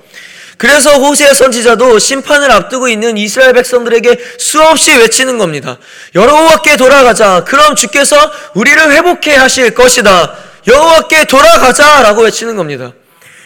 그래서 0.56 0.92
호세의 0.94 1.34
선지자도 1.34 1.98
심판을 1.98 2.50
앞두고 2.50 2.88
있는 2.88 3.18
이스라엘 3.18 3.52
백성들에게 3.52 4.18
수없이 4.38 4.94
외치는 4.94 5.36
겁니다. 5.36 5.76
여호와께 6.14 6.76
돌아가자. 6.76 7.44
그럼 7.44 7.74
주께서 7.74 8.16
우리를 8.54 8.92
회복해 8.92 9.34
하실 9.34 9.74
것이다. 9.74 10.34
여호와께 10.66 11.24
돌아가자라고 11.24 12.22
외치는 12.22 12.56
겁니다. 12.56 12.92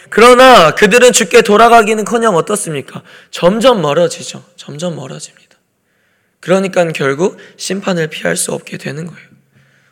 그러나 0.09 0.71
그들은 0.71 1.11
주께 1.11 1.41
돌아가기는커녕 1.41 2.35
어떻습니까? 2.35 3.03
점점 3.31 3.81
멀어지죠. 3.81 4.43
점점 4.55 4.95
멀어집니다. 4.95 5.57
그러니까 6.39 6.87
결국 6.91 7.37
심판을 7.57 8.07
피할 8.07 8.37
수 8.37 8.51
없게 8.53 8.77
되는 8.77 9.05
거예요. 9.05 9.27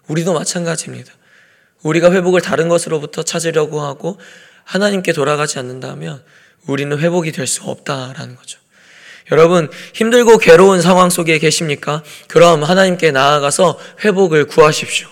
우리도 0.07 0.33
마찬가지입니다. 0.33 1.11
우리가 1.83 2.11
회복을 2.11 2.41
다른 2.41 2.69
것으로부터 2.69 3.23
찾으려고 3.23 3.81
하고 3.81 4.17
하나님께 4.63 5.13
돌아가지 5.13 5.59
않는다면 5.59 6.23
우리는 6.67 6.97
회복이 6.97 7.31
될 7.31 7.47
수 7.47 7.63
없다라는 7.63 8.35
거죠. 8.35 8.59
여러분, 9.31 9.69
힘들고 9.93 10.37
괴로운 10.37 10.81
상황 10.81 11.09
속에 11.09 11.37
계십니까? 11.37 12.01
그럼 12.27 12.63
하나님께 12.63 13.11
나아가서 13.11 13.77
회복을 14.05 14.45
구하십시오. 14.45 15.07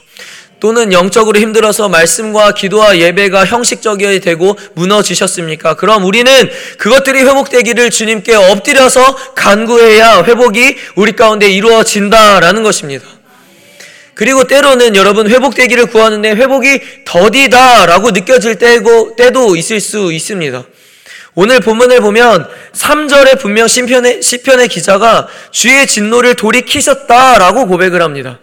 또는 0.59 0.93
영적으로 0.93 1.39
힘들어서 1.39 1.89
말씀과 1.89 2.53
기도와 2.53 2.97
예배가 2.97 3.45
형식적이 3.45 4.19
되고 4.19 4.57
무너지셨습니까? 4.73 5.75
그럼 5.75 6.05
우리는 6.05 6.31
그것들이 6.77 7.19
회복되기를 7.19 7.89
주님께 7.89 8.35
엎드려서 8.35 9.15
간구해야 9.35 10.23
회복이 10.23 10.75
우리 10.95 11.11
가운데 11.11 11.49
이루어진다라는 11.49 12.63
것입니다. 12.63 13.05
그리고 14.15 14.45
때로는 14.45 14.95
여러분 14.95 15.29
회복되기를 15.29 15.87
구하는데 15.87 16.31
회복이 16.31 16.79
더디다라고 17.03 18.11
느껴질 18.11 18.57
때고, 18.57 19.15
때도 19.17 19.57
있을 19.57 19.81
수 19.81 20.13
있습니다. 20.13 20.63
오늘 21.35 21.59
본문을 21.59 21.99
보면 21.99 22.47
3절에 22.73 23.39
분명 23.41 23.67
시편의, 23.67 24.21
시편의 24.23 24.69
기자가 24.69 25.27
주의 25.51 25.85
진노를 25.85 26.35
돌이키셨다라고 26.35 27.67
고백을 27.67 28.01
합니다. 28.01 28.39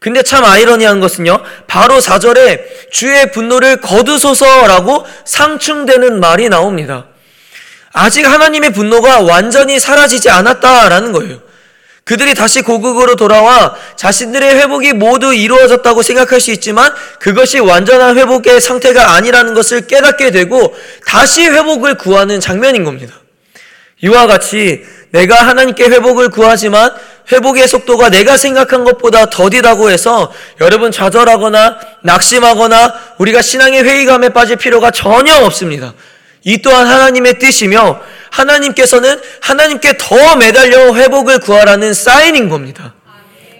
근데 0.00 0.22
참 0.22 0.44
아이러니한 0.44 1.00
것은요, 1.00 1.42
바로 1.66 1.98
4절에 1.98 2.90
주의 2.90 3.30
분노를 3.32 3.80
거두소서라고 3.80 5.04
상충되는 5.24 6.20
말이 6.20 6.48
나옵니다. 6.48 7.06
아직 7.92 8.24
하나님의 8.26 8.72
분노가 8.72 9.20
완전히 9.20 9.80
사라지지 9.80 10.30
않았다라는 10.30 11.12
거예요. 11.12 11.40
그들이 12.04 12.32
다시 12.34 12.62
고국으로 12.62 13.16
돌아와 13.16 13.76
자신들의 13.96 14.56
회복이 14.56 14.94
모두 14.94 15.34
이루어졌다고 15.34 16.00
생각할 16.02 16.40
수 16.40 16.50
있지만 16.52 16.90
그것이 17.20 17.58
완전한 17.58 18.16
회복의 18.16 18.62
상태가 18.62 19.14
아니라는 19.14 19.52
것을 19.52 19.86
깨닫게 19.86 20.30
되고 20.30 20.74
다시 21.06 21.42
회복을 21.42 21.98
구하는 21.98 22.40
장면인 22.40 22.84
겁니다. 22.84 23.14
이와 24.00 24.26
같이 24.26 24.86
내가 25.10 25.46
하나님께 25.48 25.84
회복을 25.84 26.30
구하지만 26.30 26.94
회복의 27.30 27.68
속도가 27.68 28.10
내가 28.10 28.36
생각한 28.36 28.84
것보다 28.84 29.26
더디다고 29.30 29.90
해서 29.90 30.32
여러분 30.60 30.90
좌절하거나 30.90 31.78
낙심하거나 32.02 32.94
우리가 33.18 33.42
신앙의 33.42 33.84
회의감에 33.84 34.30
빠질 34.30 34.56
필요가 34.56 34.90
전혀 34.90 35.36
없습니다. 35.36 35.94
이 36.44 36.58
또한 36.62 36.86
하나님의 36.86 37.38
뜻이며 37.38 38.00
하나님께서는 38.30 39.20
하나님께 39.40 39.98
더 39.98 40.36
매달려 40.36 40.94
회복을 40.94 41.40
구하라는 41.40 41.92
사인인 41.92 42.48
겁니다. 42.48 42.94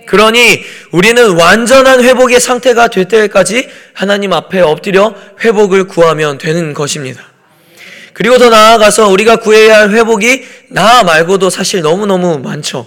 그러니 0.07 0.65
우리는 0.91 1.37
완전한 1.37 2.03
회복의 2.03 2.41
상태가 2.41 2.89
될 2.89 3.09
때까지 3.09 3.69
하나님 3.93 4.33
앞에 4.33 4.61
엎드려 4.61 5.15
회복을 5.45 5.85
구하면 5.85 6.39
되는 6.39 6.73
것입니다. 6.73 7.23
그리고 8.15 8.39
더 8.39 8.49
나아가서 8.49 9.09
우리가 9.09 9.37
구해야 9.37 9.81
할 9.81 9.91
회복이 9.91 10.47
나 10.71 11.03
말고도 11.03 11.51
사실 11.51 11.83
너무너무 11.83 12.39
많죠. 12.39 12.87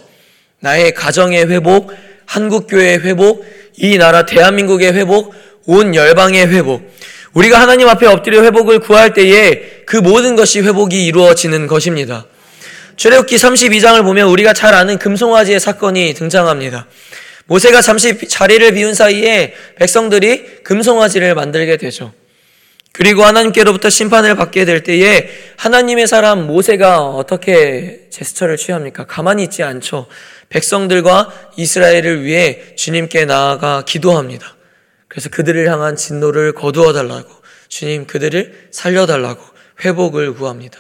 나의 0.61 0.93
가정의 0.93 1.49
회복, 1.49 1.91
한국교회의 2.25 2.99
회복, 2.99 3.45
이 3.77 3.97
나라 3.97 4.25
대한민국의 4.25 4.93
회복, 4.93 5.33
온 5.65 5.93
열방의 5.95 6.47
회복. 6.47 6.89
우리가 7.33 7.59
하나님 7.59 7.87
앞에 7.89 8.05
엎드려 8.07 8.43
회복을 8.43 8.79
구할 8.79 9.13
때에 9.13 9.83
그 9.85 9.97
모든 9.97 10.35
것이 10.35 10.61
회복이 10.61 11.05
이루어지는 11.05 11.67
것입니다. 11.67 12.25
출애굽기 12.95 13.35
32장을 13.35 14.03
보면 14.03 14.27
우리가 14.27 14.53
잘 14.53 14.75
아는 14.75 14.99
금송아지의 14.99 15.59
사건이 15.59 16.13
등장합니다. 16.13 16.87
모세가 17.45 17.81
잠시 17.81 18.27
자리를 18.27 18.71
비운 18.73 18.93
사이에 18.93 19.53
백성들이 19.77 20.63
금송아지를 20.63 21.33
만들게 21.33 21.77
되죠. 21.77 22.13
그리고 22.93 23.23
하나님께로부터 23.23 23.89
심판을 23.89 24.35
받게 24.35 24.65
될 24.65 24.83
때에 24.83 25.29
하나님의 25.55 26.07
사람 26.07 26.45
모세가 26.45 26.99
어떻게 27.01 28.01
제스처를 28.09 28.57
취합니까? 28.57 29.05
가만히 29.05 29.43
있지 29.43 29.63
않죠. 29.63 30.07
백성들과 30.51 31.31
이스라엘을 31.57 32.23
위해 32.23 32.75
주님께 32.75 33.25
나아가 33.25 33.83
기도합니다. 33.85 34.55
그래서 35.07 35.29
그들을 35.29 35.67
향한 35.67 35.95
진노를 35.95 36.53
거두어 36.53 36.93
달라고 36.93 37.29
주님 37.67 38.05
그들을 38.05 38.69
살려 38.71 39.05
달라고 39.05 39.41
회복을 39.83 40.33
구합니다. 40.35 40.79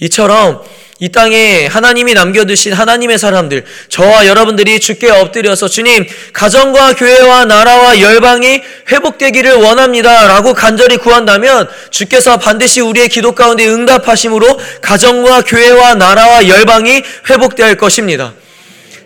이처럼 0.00 0.62
이 0.98 1.10
땅에 1.10 1.66
하나님이 1.66 2.14
남겨두신 2.14 2.72
하나님의 2.72 3.18
사람들, 3.18 3.64
저와 3.88 4.26
여러분들이 4.26 4.78
주께 4.80 5.10
엎드려서 5.10 5.68
주님, 5.68 6.06
가정과 6.32 6.96
교회와 6.96 7.44
나라와 7.46 8.00
열방이 8.00 8.62
회복되기를 8.90 9.54
원합니다. 9.54 10.26
라고 10.26 10.52
간절히 10.52 10.96
구한다면 10.96 11.68
주께서 11.90 12.38
반드시 12.38 12.80
우리의 12.80 13.08
기도 13.08 13.32
가운데 13.32 13.66
응답하심으로 13.66 14.58
가정과 14.82 15.42
교회와 15.42 15.94
나라와 15.94 16.46
열방이 16.46 17.02
회복될 17.30 17.76
것입니다. 17.76 18.34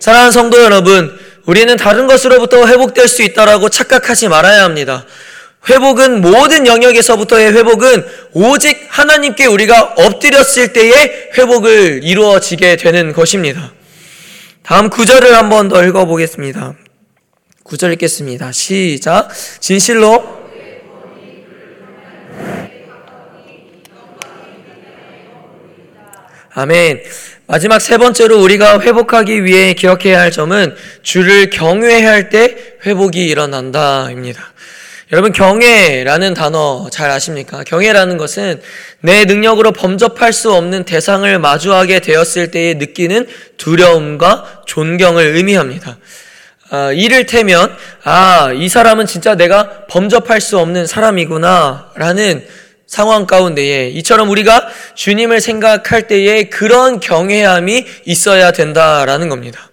사랑하는 0.01 0.33
성도 0.33 0.63
여러분, 0.63 1.17
우리는 1.45 1.77
다른 1.77 2.07
것으로부터 2.07 2.67
회복될 2.67 3.07
수 3.07 3.23
있다라고 3.23 3.69
착각하지 3.69 4.29
말아야 4.29 4.65
합니다. 4.65 5.05
회복은 5.69 6.23
모든 6.23 6.67
영역에서부터의 6.67 7.53
회복은 7.53 8.07
오직 8.33 8.87
하나님께 8.89 9.45
우리가 9.45 9.95
엎드렸을 9.99 10.73
때의 10.73 11.31
회복을 11.37 12.01
이루어지게 12.03 12.77
되는 12.77 13.13
것입니다. 13.13 13.73
다음 14.63 14.89
구절을 14.89 15.37
한번 15.37 15.69
더 15.69 15.85
읽어보겠습니다. 15.85 16.75
구절 17.63 17.93
읽겠습니다. 17.93 18.53
시작. 18.53 19.29
진실로 19.61 20.40
아멘. 26.53 27.03
마지막 27.47 27.81
세 27.81 27.97
번째로 27.97 28.41
우리가 28.43 28.81
회복하기 28.81 29.45
위해 29.45 29.73
기억해야 29.75 30.21
할 30.21 30.31
점은 30.33 30.75
주를 31.03 31.51
경외해야 31.51 32.11
할때 32.11 32.57
회복이 32.85 33.25
일어난다입니다. 33.25 34.53
여러분 35.13 35.33
경외라는 35.33 36.35
단어 36.35 36.89
잘 36.91 37.11
아십니까? 37.11 37.65
경외라는 37.65 38.17
것은 38.17 38.61
내 39.01 39.25
능력으로 39.25 39.73
범접할 39.73 40.33
수 40.33 40.53
없는 40.53 40.85
대상을 40.85 41.39
마주하게 41.39 42.01
되었을 42.01 42.53
때에 42.53 42.75
느끼는 42.75 43.27
두려움과 43.57 44.63
존경을 44.67 45.37
의미합니다. 45.37 45.99
아, 46.71 46.93
이를테면 46.93 47.77
아, 48.05 48.53
이 48.55 48.69
사람은 48.69 49.07
진짜 49.07 49.35
내가 49.35 49.87
범접할 49.89 50.41
수 50.41 50.59
없는 50.59 50.87
사람이구나라는 50.87 52.47
상황 52.91 53.25
가운데에 53.25 53.91
이처럼 53.91 54.29
우리가 54.31 54.67
주님을 54.97 55.41
생각할 55.41 56.09
때에 56.09 56.49
그런 56.49 56.99
경외함이 56.99 57.87
있어야 58.05 58.51
된다라는 58.51 59.29
겁니다. 59.29 59.71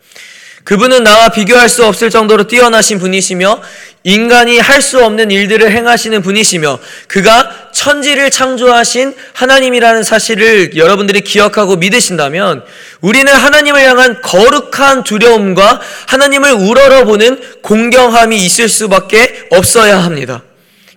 그분은 0.63 1.03
나와 1.03 1.29
비교할 1.29 1.67
수 1.67 1.83
없을 1.83 2.11
정도로 2.11 2.43
뛰어나신 2.45 2.99
분이시며 2.99 3.61
인간이 4.03 4.59
할 4.59 4.81
수 4.83 5.03
없는 5.03 5.31
일들을 5.31 5.71
행하시는 5.71 6.21
분이시며 6.21 6.77
그가 7.07 7.71
천지를 7.73 8.29
창조하신 8.29 9.15
하나님이라는 9.33 10.03
사실을 10.03 10.77
여러분들이 10.77 11.21
기억하고 11.21 11.77
믿으신다면 11.77 12.63
우리는 13.01 13.33
하나님을 13.33 13.81
향한 13.81 14.21
거룩한 14.21 15.03
두려움과 15.03 15.81
하나님을 16.07 16.51
우러러보는 16.51 17.41
공경함이 17.63 18.37
있을 18.45 18.69
수밖에 18.69 19.47
없어야 19.49 20.03
합니다. 20.03 20.43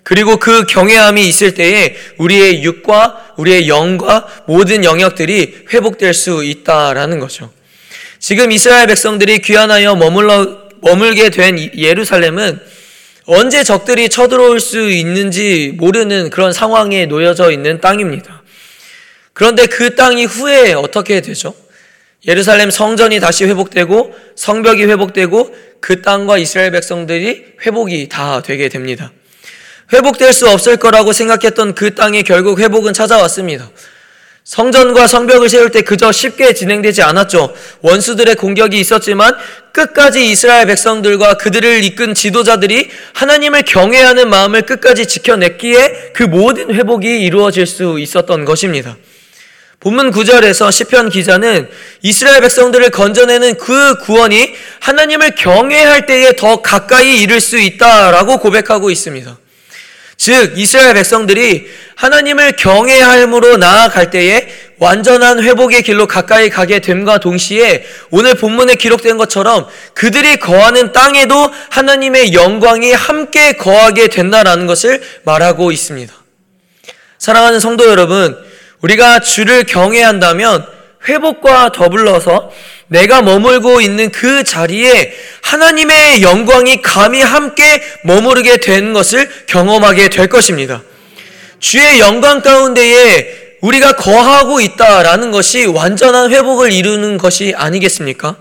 그리고 0.03 0.37
그 0.39 0.65
경외함이 0.65 1.27
있을 1.27 1.55
때에 1.55 1.95
우리의 2.19 2.63
육과 2.63 3.35
우리의 3.37 3.69
영과 3.69 4.27
모든 4.47 4.85
영역들이 4.85 5.67
회복될 5.73 6.15
수 6.15 6.43
있다라는 6.45 7.21
거죠. 7.21 7.53
지금 8.19 8.53
이스라엘 8.53 8.87
백성들이 8.87 9.39
귀환하여 9.41 9.97
머물러, 9.97 10.59
머물게 10.83 11.31
된 11.31 11.71
예루살렘은 11.77 12.61
언제 13.27 13.63
적들이 13.63 14.09
쳐들어올 14.09 14.61
수 14.61 14.91
있는지 14.91 15.73
모르는 15.77 16.31
그런 16.31 16.53
상황에 16.53 17.07
놓여져 17.07 17.53
있는 17.53 17.81
땅입니다. 17.81 18.43
그런데 19.33 19.67
그 19.67 19.95
땅이 19.95 20.25
후에 20.25 20.73
어떻게 20.73 21.21
되죠? 21.21 21.55
예루살렘 22.27 22.71
성전이 22.71 23.21
다시 23.21 23.45
회복되고 23.45 24.15
성벽이 24.37 24.85
회복되고 24.85 25.55
그 25.81 26.03
땅과 26.03 26.39
이스라엘 26.39 26.73
백성들이 26.73 27.45
회복이 27.65 28.09
다 28.09 28.43
되게 28.43 28.69
됩니다. 28.69 29.13
회복될 29.93 30.33
수 30.33 30.49
없을 30.49 30.77
거라고 30.77 31.13
생각했던 31.13 31.75
그 31.75 31.95
땅이 31.95 32.23
결국 32.23 32.61
회복은 32.61 32.93
찾아왔습니다. 32.93 33.71
성전과 34.45 35.07
성벽을 35.07 35.49
세울 35.49 35.71
때 35.71 35.83
그저 35.83 36.11
쉽게 36.11 36.55
진행되지 36.55 37.03
않았죠. 37.03 37.55
원수들의 37.83 38.35
공격이 38.37 38.81
있었지만 38.81 39.37
끝까지 39.73 40.29
이스라엘 40.31 40.67
백성들과 40.67 41.35
그들을 41.35 41.85
이끈 41.85 42.15
지도자들이 42.15 42.89
하나님을 43.15 43.63
경외하는 43.63 44.29
마음을 44.29 44.63
끝까지 44.63 45.07
지켜냈기에 45.07 46.13
그 46.15 46.25
모든 46.25 46.75
회복이 46.75 47.23
이루어질 47.23 47.67
수 47.67 48.01
있었던 48.01 48.45
것입니다. 48.45 48.97
본문 49.79 50.11
9절에서 50.11 50.73
시편 50.73 51.11
기자는 51.11 51.69
이스라엘 52.03 52.41
백성들을 52.41 52.91
건져내는 52.91 53.57
그 53.57 53.99
구원이 53.99 54.53
하나님을 54.81 55.37
경외할 55.37 56.07
때에 56.07 56.33
더 56.37 56.61
가까이 56.61 57.23
이를 57.23 57.41
수 57.41 57.59
있다라고 57.59 58.39
고백하고 58.39 58.91
있습니다. 58.91 59.39
즉 60.21 60.53
이스라엘 60.59 60.93
백성들이 60.93 61.67
하나님을 61.95 62.53
경외함으로 62.57 63.57
나아갈 63.57 64.11
때에 64.11 64.49
완전한 64.77 65.43
회복의 65.43 65.83
길로 65.83 66.07
가까이 66.07 66.51
가게 66.51 66.81
됨과 66.81 67.21
동시에 67.21 67.87
오늘 68.11 68.35
본문에 68.35 68.75
기록된 68.75 69.17
것처럼 69.17 69.67
그들이 69.95 70.37
거하는 70.37 70.93
땅에도 70.93 71.51
하나님의 71.71 72.35
영광이 72.35 72.93
함께 72.93 73.53
거하게 73.53 74.09
된다라는 74.09 74.67
것을 74.67 75.01
말하고 75.25 75.73
있습니다. 75.73 76.13
사랑하는 77.17 77.59
성도 77.59 77.89
여러분, 77.89 78.37
우리가 78.83 79.21
주를 79.21 79.65
경외한다면 79.65 80.67
회복과 81.09 81.73
더불어서 81.73 82.51
내가 82.89 83.23
머물고 83.23 83.81
있는 83.81 84.11
그 84.11 84.45
자리에 84.45 85.15
하나님의 85.43 86.23
영광이 86.23 86.83
감히 86.83 87.23
함께 87.23 87.83
머무르게 88.05 88.59
된 88.59 88.93
것을 88.93 89.29
경험하게 89.47 90.11
될 90.11 90.29
것입니다. 90.29 90.83
주의 91.59 92.01
영광 92.01 92.43
가운데에 92.43 93.59
우리가 93.61 93.93
거하고 93.93 94.61
있다라는 94.61 95.31
것이 95.31 95.67
완전한 95.67 96.31
회복을 96.31 96.73
이루는 96.73 97.19
것이 97.19 97.55
아니겠습니까? 97.57 98.37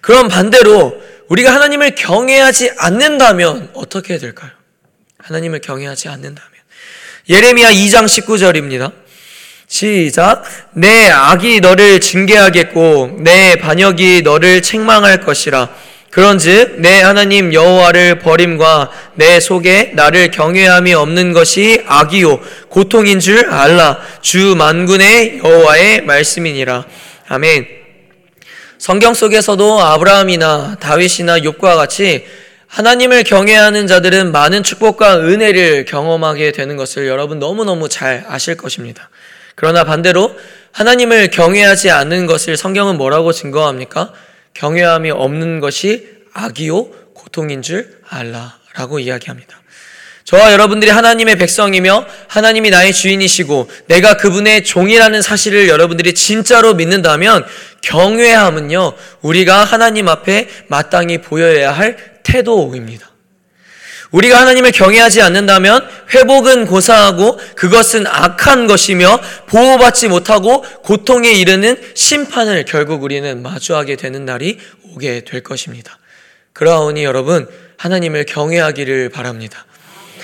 그럼 0.00 0.28
반대로 0.28 1.00
우리가 1.28 1.54
하나님을 1.54 1.94
경외하지 1.94 2.72
않는다면 2.76 3.70
어떻게 3.72 4.18
될까요? 4.18 4.50
하나님을 5.18 5.60
경외하지 5.60 6.08
않는다면. 6.08 6.50
예레미야 7.28 7.70
2장 7.70 8.04
19절입니다. 8.04 8.92
시작. 9.72 10.42
내 10.72 11.08
악이 11.08 11.60
너를 11.60 11.98
징계하겠고 11.98 13.20
내 13.20 13.56
반역이 13.56 14.20
너를 14.20 14.60
책망할 14.60 15.22
것이라. 15.22 15.70
그런즉 16.10 16.80
내 16.80 17.00
하나님 17.00 17.54
여호와를 17.54 18.18
버림과 18.18 18.90
내 19.14 19.40
속에 19.40 19.92
나를 19.94 20.30
경외함이 20.30 20.92
없는 20.92 21.32
것이 21.32 21.82
악이요 21.86 22.40
고통인 22.68 23.18
줄 23.18 23.48
알라. 23.48 23.98
주 24.20 24.54
만군의 24.58 25.40
여호와의 25.42 26.02
말씀이니라. 26.02 26.84
아멘. 27.28 27.66
성경 28.76 29.14
속에서도 29.14 29.80
아브라함이나 29.80 30.76
다윗이나 30.80 31.38
욥과 31.38 31.76
같이 31.76 32.26
하나님을 32.66 33.24
경외하는 33.24 33.86
자들은 33.86 34.32
많은 34.32 34.64
축복과 34.64 35.20
은혜를 35.20 35.86
경험하게 35.86 36.52
되는 36.52 36.76
것을 36.76 37.06
여러분 37.06 37.38
너무너무 37.38 37.88
잘 37.88 38.26
아실 38.28 38.58
것입니다. 38.58 39.08
그러나 39.54 39.84
반대로 39.84 40.34
하나님을 40.72 41.30
경외하지 41.30 41.90
않는 41.90 42.26
것을 42.26 42.56
성경은 42.56 42.96
뭐라고 42.96 43.32
증거합니까? 43.32 44.12
경외함이 44.54 45.10
없는 45.10 45.60
것이 45.60 46.08
악이요 46.32 46.84
고통인 47.14 47.62
줄 47.62 47.98
알라라고 48.08 48.98
이야기합니다. 48.98 49.62
저와 50.24 50.52
여러분들이 50.52 50.90
하나님의 50.90 51.36
백성이며 51.36 52.06
하나님이 52.28 52.70
나의 52.70 52.92
주인이시고 52.92 53.68
내가 53.88 54.16
그분의 54.16 54.64
종이라는 54.64 55.20
사실을 55.20 55.68
여러분들이 55.68 56.14
진짜로 56.14 56.74
믿는다면 56.74 57.44
경외함은요 57.82 58.94
우리가 59.20 59.64
하나님 59.64 60.08
앞에 60.08 60.48
마땅히 60.68 61.18
보여야 61.18 61.72
할 61.72 62.20
태도입니다. 62.22 63.11
우리가 64.12 64.40
하나님을 64.40 64.72
경외하지 64.72 65.22
않는다면 65.22 65.88
회복은 66.14 66.66
고사하고 66.66 67.38
그것은 67.56 68.06
악한 68.06 68.66
것이며 68.66 69.18
보호받지 69.46 70.08
못하고 70.08 70.62
고통에 70.82 71.32
이르는 71.32 71.76
심판을 71.94 72.64
결국 72.66 73.02
우리는 73.02 73.42
마주하게 73.42 73.96
되는 73.96 74.24
날이 74.24 74.58
오게 74.94 75.22
될 75.24 75.42
것입니다. 75.42 75.98
그러하오니 76.52 77.04
여러분 77.04 77.48
하나님을 77.78 78.26
경외하기를 78.26 79.08
바랍니다. 79.08 79.64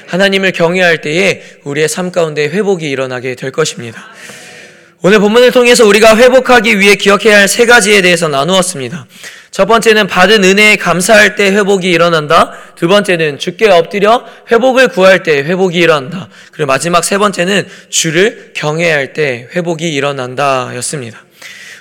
하나님을 0.07 0.53
경외할 0.53 1.01
때에 1.01 1.43
우리의 1.65 1.89
삶 1.89 2.13
가운데 2.13 2.45
회복이 2.45 2.89
일어나게 2.89 3.35
될 3.35 3.51
것입니다. 3.51 4.09
오늘 5.01 5.21
본문을 5.21 5.53
통해서 5.53 5.87
우리가 5.87 6.17
회복하기 6.17 6.79
위해 6.79 6.97
기억해야 6.97 7.39
할 7.39 7.49
세 7.49 7.67
가지에 7.67 8.03
대해서 8.03 8.29
나누었습니다. 8.29 9.07
첫 9.51 9.67
번째는 9.67 10.07
받은 10.07 10.45
은혜에 10.45 10.77
감사할 10.77 11.35
때 11.35 11.51
회복이 11.51 11.91
일어난다. 11.91 12.53
두 12.77 12.87
번째는 12.87 13.39
주께 13.39 13.69
엎드려 13.69 14.25
회복을 14.53 14.89
구할 14.89 15.23
때 15.23 15.39
회복이 15.39 15.79
일어난다. 15.79 16.29
그리고 16.53 16.67
마지막 16.69 17.03
세 17.05 17.19
번째는 17.19 17.67
주를 17.89 18.53
경외할 18.55 19.15
때 19.15 19.49
회복이 19.55 19.93
일어난다 19.93 20.71
였습니다. 20.77 21.25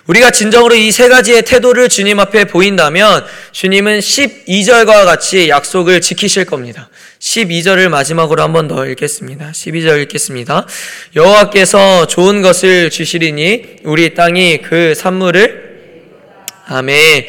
우리가 0.07 0.31
진정으로 0.31 0.73
이 0.75 0.89
세 0.91 1.09
가지의 1.09 1.41
태도를 1.41 1.89
주님 1.89 2.19
앞에 2.21 2.45
보인다면 2.45 3.25
주님은 3.51 3.99
12절과 3.99 5.03
같이 5.05 5.49
약속을 5.49 5.99
지키실 5.99 6.45
겁니다. 6.45 6.89
12절을 7.19 7.89
마지막으로 7.89 8.41
한 8.41 8.53
번 8.53 8.69
더 8.69 8.85
읽겠습니다. 8.87 9.51
12절 9.51 10.01
읽겠습니다. 10.03 10.65
여호와께서 11.17 12.07
좋은 12.07 12.41
것을 12.41 12.89
주시리니 12.89 13.79
우리 13.83 14.13
땅이 14.13 14.61
그 14.61 14.95
산물을 14.95 15.66
아멘. 16.69 17.25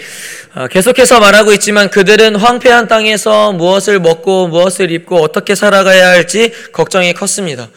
어, 0.57 0.67
계속해서 0.67 1.21
말하고 1.21 1.53
있지만 1.53 1.91
그들은 1.91 2.37
황폐한 2.37 2.89
땅에서 2.89 3.53
무엇을 3.53 4.01
먹고 4.01 4.49
무엇을 4.49 4.91
입고 4.91 5.17
어떻게 5.23 5.55
살아가야 5.55 6.09
할지 6.09 6.53
걱정이 6.73 7.13
컸습니다. 7.15 7.69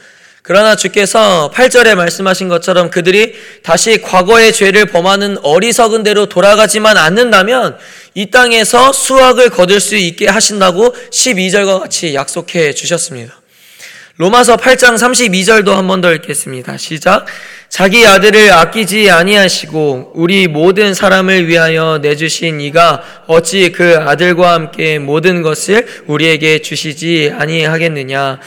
그러나 0.42 0.76
주께서 0.76 1.52
8절에 1.54 1.94
말씀하신 1.94 2.50
것처럼 2.50 2.90
그들이 2.90 3.36
다시 3.62 4.02
과거의 4.02 4.54
죄를 4.54 4.88
범하는 4.88 5.38
어리석은 5.44 6.02
대로 6.02 6.26
돌아가지만 6.26 6.98
않는다면 6.98 7.78
이 8.16 8.32
땅에서 8.32 8.92
수확을 8.92 9.52
거둘 9.52 9.80
수 9.80 9.96
있게 9.96 10.28
하신다고 10.28 10.96
12절과 11.12 11.82
같이 11.82 12.16
약속해 12.16 12.74
주셨습니다. 12.74 13.40
로마서 14.18 14.58
8장 14.58 14.96
32절도 14.96 15.72
한 15.72 15.88
번 15.88 16.02
더 16.02 16.12
읽겠습니다. 16.14 16.78
시작. 16.78 17.26
자기 17.72 18.06
아들을 18.06 18.52
아끼지 18.52 19.10
아니하시고 19.10 20.12
우리 20.14 20.48
모든 20.48 20.94
사람을 20.94 21.48
위하여 21.48 22.00
내주신 22.02 22.60
이가 22.60 23.02
어찌 23.28 23.72
그 23.72 23.96
아들과 23.98 24.52
함께 24.52 25.00
모든 25.00 25.42
것을 25.42 25.88
우리에게 26.06 26.62
주시지 26.62 27.32
아니하겠느냐. 27.34 28.42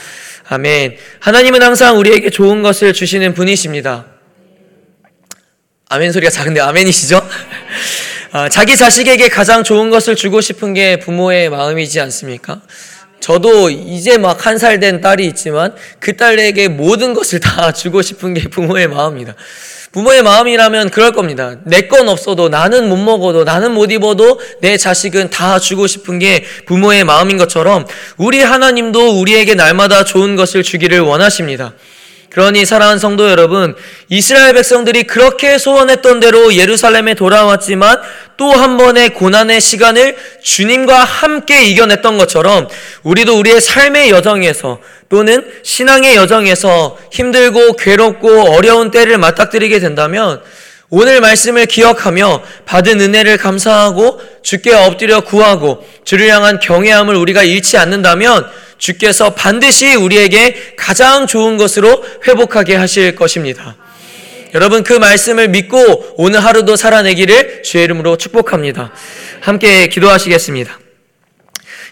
아멘. 0.47 0.97
하나님은 1.21 1.63
항상 1.63 1.97
우리에게 1.97 2.29
좋은 2.29 2.61
것을 2.61 2.93
주시는 2.93 3.33
분이십니다. 3.33 4.05
아멘 5.89 6.11
소리가 6.11 6.29
작은데 6.29 6.61
아멘이시죠? 6.61 7.27
아, 8.31 8.47
자기 8.49 8.77
자식에게 8.77 9.29
가장 9.29 9.63
좋은 9.63 9.89
것을 9.89 10.15
주고 10.15 10.39
싶은 10.39 10.75
게 10.75 10.99
부모의 10.99 11.49
마음이지 11.49 11.99
않습니까? 11.99 12.61
저도 13.25 13.71
이제 13.71 14.19
막 14.19 14.45
한 14.45 14.59
살 14.59 14.79
된 14.79 15.01
딸이 15.01 15.25
있지만 15.25 15.73
그 15.99 16.15
딸에게 16.15 16.67
모든 16.67 17.15
것을 17.15 17.39
다 17.39 17.71
주고 17.73 18.03
싶은 18.03 18.35
게 18.35 18.41
부모의 18.49 18.87
마음입니다. 18.87 19.33
부모의 19.91 20.21
마음이라면 20.21 20.91
그럴 20.91 21.11
겁니다. 21.11 21.55
내 21.63 21.87
건 21.87 22.07
없어도 22.07 22.49
나는 22.49 22.87
못 22.87 22.97
먹어도 22.97 23.43
나는 23.43 23.71
못 23.71 23.91
입어도 23.91 24.39
내 24.61 24.77
자식은 24.77 25.31
다 25.31 25.57
주고 25.57 25.87
싶은 25.87 26.19
게 26.19 26.43
부모의 26.67 27.03
마음인 27.03 27.39
것처럼 27.39 27.87
우리 28.17 28.43
하나님도 28.43 29.19
우리에게 29.19 29.55
날마다 29.55 30.03
좋은 30.03 30.35
것을 30.35 30.61
주기를 30.61 30.99
원하십니다. 30.99 31.73
그러니 32.35 32.65
사랑하는 32.65 32.99
성도 32.99 33.29
여러분, 33.29 33.75
이스라엘 34.09 34.53
백성들이 34.55 35.03
그렇게 35.03 35.57
소원했던 35.57 36.19
대로 36.19 36.53
예루살렘에 36.53 37.13
돌아왔지만 37.13 38.01
또 38.35 38.51
한 38.51 38.75
번의 38.75 39.13
고난의 39.13 39.61
시간을 39.61 40.17
주님과 40.43 40.99
함께 40.99 41.63
이겨냈던 41.63 42.17
것처럼 42.17 42.67
우리도 43.03 43.39
우리의 43.39 43.61
삶의 43.61 44.09
여정에서 44.09 44.81
또는 45.07 45.49
신앙의 45.63 46.17
여정에서 46.17 46.97
힘들고 47.13 47.77
괴롭고 47.77 48.53
어려운 48.53 48.91
때를 48.91 49.17
맞닥뜨리게 49.17 49.79
된다면 49.79 50.41
오늘 50.97 51.19
말씀을 51.19 51.65
기억하며 51.65 52.41
받은 52.65 53.01
은혜를 53.01 53.35
감사하고 53.35 54.21
주께 54.41 54.73
엎드려 54.73 55.25
구하고 55.25 55.85
주를 56.05 56.29
향한 56.29 56.57
경외함을 56.61 57.13
우리가 57.15 57.43
잃지 57.43 57.75
않는다면 57.75 58.45
주께서 58.77 59.33
반드시 59.33 59.93
우리에게 59.93 60.75
가장 60.77 61.27
좋은 61.27 61.57
것으로 61.57 62.01
회복하게 62.25 62.77
하실 62.77 63.13
것입니다. 63.13 63.75
여러분 64.53 64.83
그 64.83 64.93
말씀을 64.93 65.49
믿고 65.49 66.13
오늘 66.15 66.41
하루도 66.41 66.77
살아내기를 66.77 67.63
주의 67.63 67.83
이름으로 67.83 68.15
축복합니다. 68.15 68.93
함께 69.41 69.87
기도하시겠습니다. 69.87 70.84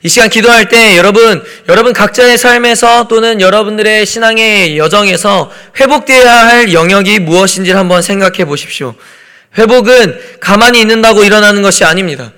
이 0.06 0.10
시간 0.10 0.30
기도할 0.30 0.68
때 0.68 0.98
여러분, 0.98 1.42
여러분 1.70 1.94
각자의 1.94 2.38
삶에서 2.38 3.08
또는 3.08 3.40
여러분들의 3.40 4.06
신앙의 4.06 4.78
여정에서 4.78 5.50
회복되어야 5.80 6.48
할 6.48 6.74
영역이 6.74 7.20
무엇인지를 7.20 7.80
한번 7.80 8.02
생각해 8.02 8.44
보십시오. 8.44 8.96
회복은 9.58 10.20
가만히 10.42 10.82
있는다고 10.82 11.24
일어나는 11.24 11.62
것이 11.62 11.86
아닙니다. 11.86 12.34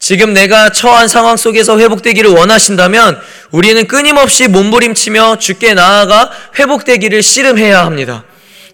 지금 0.00 0.34
내가 0.34 0.70
처한 0.70 1.06
상황 1.06 1.36
속에서 1.36 1.78
회복되기를 1.78 2.30
원하신다면 2.30 3.20
우리는 3.52 3.86
끊임없이 3.86 4.48
몸부림치며 4.48 5.38
주께 5.38 5.72
나아가 5.72 6.32
회복되기를 6.58 7.22
씨름해야 7.22 7.86
합니다. 7.86 8.24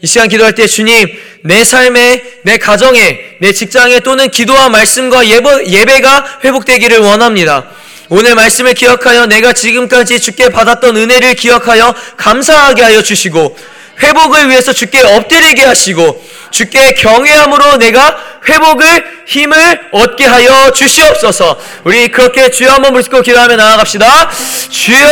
이 0.01 0.07
시간 0.07 0.31
기도할 0.31 0.55
때 0.55 0.67
주님, 0.67 1.09
내 1.45 1.63
삶에, 1.63 2.23
내 2.45 2.57
가정에, 2.57 3.37
내 3.41 3.53
직장에 3.53 4.01
또는 4.01 4.31
기도와 4.31 4.71
말씀과 4.71 5.29
예배, 5.29 6.01
가 6.01 6.41
회복되기를 6.43 7.01
원합니다. 7.01 7.80
오늘 8.11 8.35
말씀을 8.35 8.75
기억하여 8.75 9.27
내가 9.27 9.53
지금까지 9.53 10.19
주께 10.19 10.49
받았던 10.49 10.97
은혜를 10.97 11.35
기억하여 11.35 11.95
감사하게 12.17 12.83
하여 12.83 13.03
주시고 13.03 13.57
회복을 14.03 14.49
위해서 14.49 14.73
주께 14.73 15.01
엎드리게 15.01 15.65
하시고 15.65 16.21
주께 16.51 16.93
경외함으로 16.95 17.77
내가 17.77 18.17
회복을 18.49 19.05
힘을 19.27 19.81
얻게 19.93 20.25
하여 20.25 20.73
주시옵소서. 20.73 21.57
우리 21.85 22.09
그렇게 22.09 22.51
주여 22.51 22.73
한번 22.73 22.95
부르고 22.95 23.23
기도하며 23.23 23.55
나아갑시다. 23.55 24.31
주여! 24.71 25.07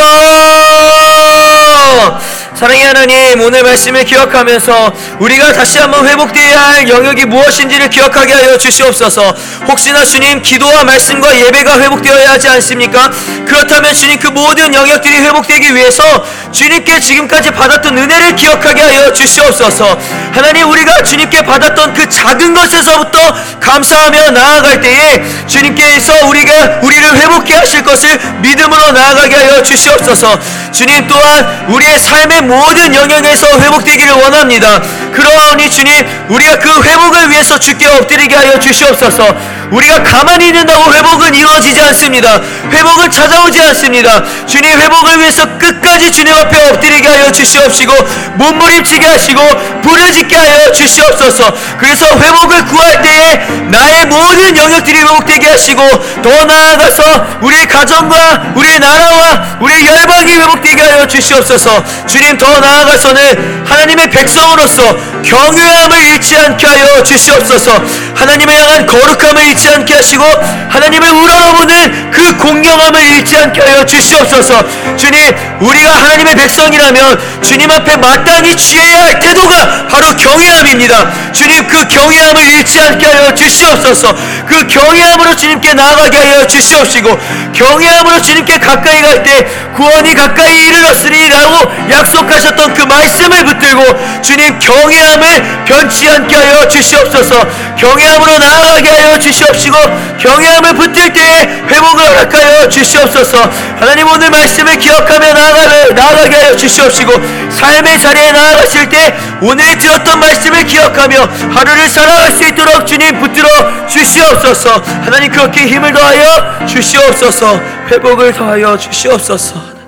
사랑의 2.59 2.83
하나님, 2.83 3.39
오늘 3.39 3.63
말씀을 3.63 4.03
기억하면서 4.03 4.93
우리가 5.19 5.53
다시 5.53 5.79
한번 5.79 6.05
회복되어야 6.05 6.59
할 6.59 6.89
영역이 6.89 7.23
무엇인지를 7.23 7.89
기억하게 7.89 8.33
하여 8.33 8.57
주시옵소서. 8.57 9.33
혹시나 9.65 10.03
주님 10.03 10.41
기도와 10.41 10.83
말씀과 10.83 11.39
예배가 11.39 11.79
회복되어야 11.79 12.31
하지 12.31 12.49
않습니까? 12.49 13.11
그렇다면 13.47 13.93
주님 13.93 14.19
그 14.19 14.27
모든 14.27 14.73
영역들이 14.73 15.19
회복되기 15.19 15.73
위해서 15.73 16.03
주님께 16.51 16.99
지금까지 16.99 17.51
받았던 17.51 17.97
은혜를 17.97 18.35
기억하게 18.35 18.81
하여 18.81 19.13
주시옵소서. 19.13 19.97
하나님 20.33 20.69
우리가 20.69 21.01
주님께 21.03 21.43
받았던 21.43 21.93
그 21.93 22.09
작은 22.09 22.53
것에서부터 22.53 23.19
감사하며 23.61 24.31
나아갈 24.31 24.81
때에 24.81 25.23
주님께서 25.47 26.25
우리가 26.27 26.79
우리를 26.81 27.15
회복해 27.15 27.53
하실 27.53 27.83
것을 27.83 28.19
믿음으로 28.41 28.91
나아가게 28.91 29.33
하여 29.33 29.63
주시옵소서. 29.63 30.37
주님 30.73 31.07
또한 31.07 31.67
우리의 31.69 31.97
삶의 31.99 32.48
모든 32.49 32.93
영역에서 32.95 33.47
회복되기를 33.59 34.11
원합니다. 34.13 34.81
그러하니 35.13 35.69
주님 35.69 35.93
우리가 36.29 36.57
그 36.57 36.81
회복을 36.81 37.29
위해서 37.29 37.59
주께 37.59 37.87
엎드리게 37.87 38.35
하여 38.35 38.59
주시옵소서. 38.59 39.23
우리가 39.71 40.03
가만히 40.03 40.47
있는다고 40.47 40.93
회복은 40.93 41.35
이루어지지 41.35 41.81
않습니다. 41.81 42.41
회복은 42.71 43.11
찾아오지 43.11 43.61
않습니다. 43.61 44.23
주님 44.45 44.79
회복을 44.79 45.19
위해서 45.19 45.45
끝까지 45.57 46.11
주님 46.11 46.33
앞에 46.33 46.69
엎드리게 46.69 47.07
하여 47.07 47.31
주시옵시고 47.31 47.93
몸부림치게 48.35 49.05
하시고 49.05 49.41
부르짖게 49.81 50.35
하여 50.35 50.71
주시옵소서. 50.71 51.53
그래서 51.77 52.05
회복을 52.05 52.65
구할 52.65 53.01
때에 53.01 53.35
나의 53.69 54.05
모든 54.07 54.57
영역들이 54.57 54.99
회복되게 54.99 55.47
하시고 55.47 55.81
더 56.21 56.45
나아가서 56.45 57.39
우리의 57.41 57.67
가정과 57.67 58.53
우리의 58.55 58.79
나라와 58.79 59.57
우리의 59.61 59.85
열방이 59.85 60.33
회복되게 60.33 60.81
하여 60.81 61.07
주시옵소서. 61.07 61.83
주님 62.07 62.37
더 62.37 62.59
나아가서는 62.59 63.65
하나님의 63.67 64.09
백성으로서 64.09 64.97
경외함을 65.23 66.01
잃지 66.01 66.37
않게 66.37 66.65
하여 66.65 67.03
주시옵소서. 67.03 67.83
하나님을 68.15 68.53
향한 68.55 68.85
거룩함을 68.85 69.43
잃지 69.59 69.69
않게 69.69 69.93
하시고 69.93 70.23
하나님을 70.69 71.09
우러러보는 71.09 72.11
그 72.11 72.37
공경함을 72.37 73.01
잃지 73.01 73.37
않게 73.37 73.61
하여 73.61 73.85
주시옵소서. 73.85 74.63
주님, 74.95 75.35
우리가 75.59 75.91
하나님의 75.91 76.35
백성이라면 76.35 77.41
주님 77.43 77.69
앞에 77.69 77.97
마땅히 77.97 78.55
취해야 78.55 79.03
할 79.03 79.19
태도가 79.19 79.87
바로 79.87 80.15
경외함입니다. 80.15 81.31
주님 81.33 81.67
그 81.67 81.87
경외함을 81.87 82.47
잃지 82.47 82.79
않게 82.79 83.05
하여 83.05 83.35
주시옵소서. 83.35 84.15
그 84.47 84.67
경외함으로 84.67 85.35
주님께 85.35 85.73
나아가게 85.73 86.17
하여 86.17 86.47
주시옵시고 86.47 87.19
경외함으로 87.53 88.21
주님께 88.21 88.59
가까이 88.59 89.01
갈 89.01 89.19
때 89.19 89.45
구원이 89.75 90.13
가까이 90.13 90.55
이르렀으리라고 90.55 91.89
약속하셨던 91.91 92.73
그 92.73 92.83
말씀을 92.83 93.43
붙들고 93.43 94.21
주님 94.21 94.57
경외 94.59 94.99
경외함을 94.99 95.65
변치 95.65 96.09
않게 96.09 96.35
하여 96.35 96.67
주시옵소서 96.67 97.47
경외함으로 97.77 98.37
나아가게 98.37 98.89
하여 98.89 99.19
주시옵 99.19 99.48
시고 99.53 99.77
경외함을 100.19 100.73
붙들 100.75 101.13
때에 101.13 101.41
회복을 101.67 102.07
허락하여 102.07 102.69
주시옵소서. 102.69 103.49
하나님 103.79 104.07
오늘 104.07 104.29
말씀을 104.29 104.77
기억하며 104.77 105.33
나아가게, 105.33 105.93
나아가게 105.93 106.35
하여 106.35 106.55
주시옵시고 106.55 107.13
삶의 107.51 107.99
자리에 107.99 108.31
나아가실 108.31 108.89
때 108.89 109.17
오늘 109.41 109.77
들었던 109.77 110.19
말씀을 110.19 110.65
기억하며 110.65 111.21
하루를 111.53 111.87
살아갈 111.87 112.31
수 112.31 112.43
있도록 112.43 112.85
주님 112.85 113.19
붙들어 113.19 113.47
주시옵소서. 113.87 114.81
하나님 115.03 115.31
그렇게 115.31 115.67
힘을 115.67 115.93
더하여 115.93 116.65
주시옵소서. 116.67 117.59
회복을 117.91 118.33
더하여 118.33 118.77
주시옵소서. 118.77 119.79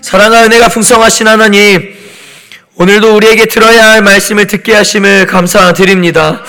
사랑과 0.00 0.44
은혜가 0.44 0.68
풍성하신 0.68 1.26
하나님 1.26 1.94
오늘도 2.74 3.16
우리에게 3.16 3.46
들어야 3.46 3.92
할 3.92 4.02
말씀을 4.02 4.46
듣게 4.46 4.74
하심을 4.74 5.26
감사드립니다. 5.26 6.42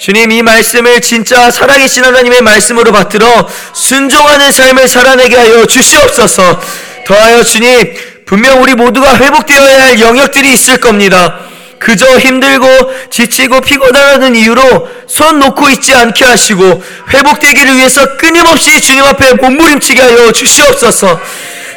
주님 0.00 0.32
이 0.32 0.40
말씀을 0.40 1.02
진짜 1.02 1.50
살아계신 1.50 2.02
하나님의 2.02 2.40
말씀으로 2.40 2.90
받들어 2.90 3.46
순종하는 3.74 4.50
삶을 4.50 4.88
살아내게 4.88 5.36
하여 5.36 5.66
주시옵소서. 5.66 6.58
더하여 7.06 7.42
주님 7.42 7.94
분명 8.24 8.62
우리 8.62 8.74
모두가 8.74 9.18
회복되어야 9.18 9.82
할 9.82 10.00
영역들이 10.00 10.54
있을 10.54 10.80
겁니다. 10.80 11.40
그저 11.78 12.18
힘들고 12.18 12.66
지치고 13.10 13.60
피곤하다는 13.60 14.36
이유로 14.36 14.88
손 15.06 15.38
놓고 15.38 15.68
있지 15.68 15.94
않게 15.94 16.24
하시고 16.24 16.82
회복되기를 17.12 17.76
위해서 17.76 18.16
끊임없이 18.16 18.80
주님 18.80 19.04
앞에 19.04 19.34
몸부림치게 19.34 20.00
하여 20.00 20.32
주시옵소서. 20.32 21.20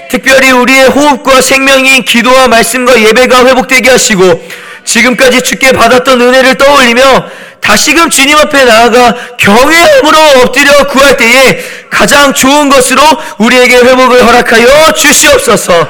특별히 0.09 0.51
우리의 0.51 0.87
호흡과 0.87 1.41
생명인 1.41 2.05
기도와 2.05 2.47
말씀과 2.47 3.01
예배가 3.01 3.47
회복되게 3.47 3.89
하시고 3.89 4.47
지금까지 4.85 5.41
주께 5.41 5.73
받았던 5.73 6.21
은혜를 6.21 6.55
떠올리며 6.55 7.43
다시금 7.63 8.09
주님 8.09 8.37
앞에 8.37 8.65
나아가 8.65 9.15
경외함으로 9.37 10.17
엎드려 10.43 10.85
구할 10.87 11.15
때에 11.15 11.63
가장 11.89 12.33
좋은 12.33 12.69
것으로 12.69 13.01
우리에게 13.37 13.77
회복을 13.77 14.25
허락하여 14.25 14.91
주시옵소서. 14.93 15.87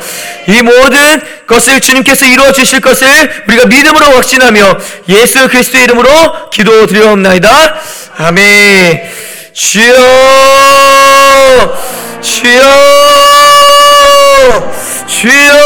이 0.48 0.62
모든 0.62 1.22
것을 1.48 1.80
주님께서 1.80 2.26
이루어 2.26 2.52
주실 2.52 2.80
것을 2.80 3.08
우리가 3.48 3.66
믿음으로 3.66 4.06
확신하며 4.06 4.78
예수 5.10 5.48
그리스도의 5.48 5.86
이름으로 5.86 6.50
기도드리옵나이다. 6.52 7.76
아멘. 8.18 9.12
주여, 9.54 9.94
주여. 12.22 12.64
주여 15.08 15.63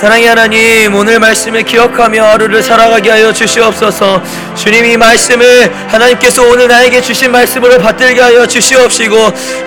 사랑의 0.00 0.28
하나님 0.28 0.94
오늘 0.94 1.18
말씀을 1.18 1.62
기억하며 1.62 2.24
하루를 2.24 2.62
살아가게 2.62 3.10
하여 3.10 3.30
주시옵소서 3.34 4.22
주님 4.60 4.84
이 4.84 4.94
말씀을 4.94 5.72
하나님께서 5.88 6.42
오늘 6.42 6.68
나에게 6.68 7.00
주신 7.00 7.32
말씀으로 7.32 7.78
받들게 7.78 8.20
하여 8.20 8.46
주시옵시고 8.46 9.16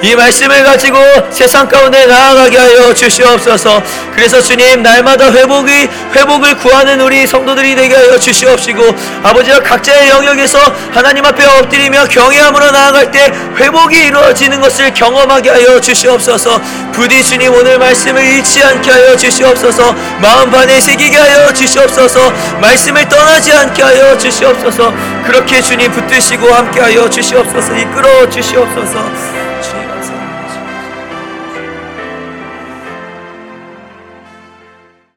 이 0.04 0.16
말씀을 0.16 0.64
가지고 0.64 1.00
세상 1.32 1.68
가운데 1.68 2.06
나아가게 2.06 2.56
하여 2.56 2.94
주시옵소서. 2.94 3.82
그래서 4.16 4.40
주님 4.40 4.84
날마다 4.84 5.32
회복이 5.32 5.90
회복을 6.16 6.58
구하는 6.60 7.02
우리 7.02 7.26
성도들이 7.26 7.76
되게 7.76 7.96
하여 7.96 8.20
주시옵시고 8.20 8.84
아버지와 9.24 9.62
각자의 9.62 10.10
영역에서 10.10 10.60
하나님 10.94 11.26
앞에 11.26 11.44
엎드리며 11.44 12.06
경외함으로 12.10 12.70
나아갈 12.70 13.10
때 13.10 13.34
회복이 13.58 13.98
이루어지는 13.98 14.62
것을 14.62 14.94
경험하게 14.94 15.50
하여 15.50 15.82
주시옵소서. 15.82 16.62
부디 16.92 17.24
주님 17.24 17.52
오늘 17.52 17.80
말씀을 17.80 18.24
잃지 18.24 18.64
않게 18.64 18.92
하여 18.92 19.18
주시옵소서. 19.18 19.96
마음 20.22 20.52
반에 20.52 20.80
새기게 20.80 21.18
하여 21.18 21.52
주시옵소서. 21.52 22.32
말씀을 22.62 23.10
떠나지 23.10 23.52
않게 23.52 23.82
하여 23.82 24.16
주시 24.20 24.44
옵소서 24.84 24.94
그렇게 25.24 25.62
주님 25.62 25.92
붙드시고 25.92 26.48
함께 26.48 26.82
하여 26.82 27.10
주시옵소서 27.10 27.76
이끌어 27.76 28.30
주시옵소서 28.30 29.43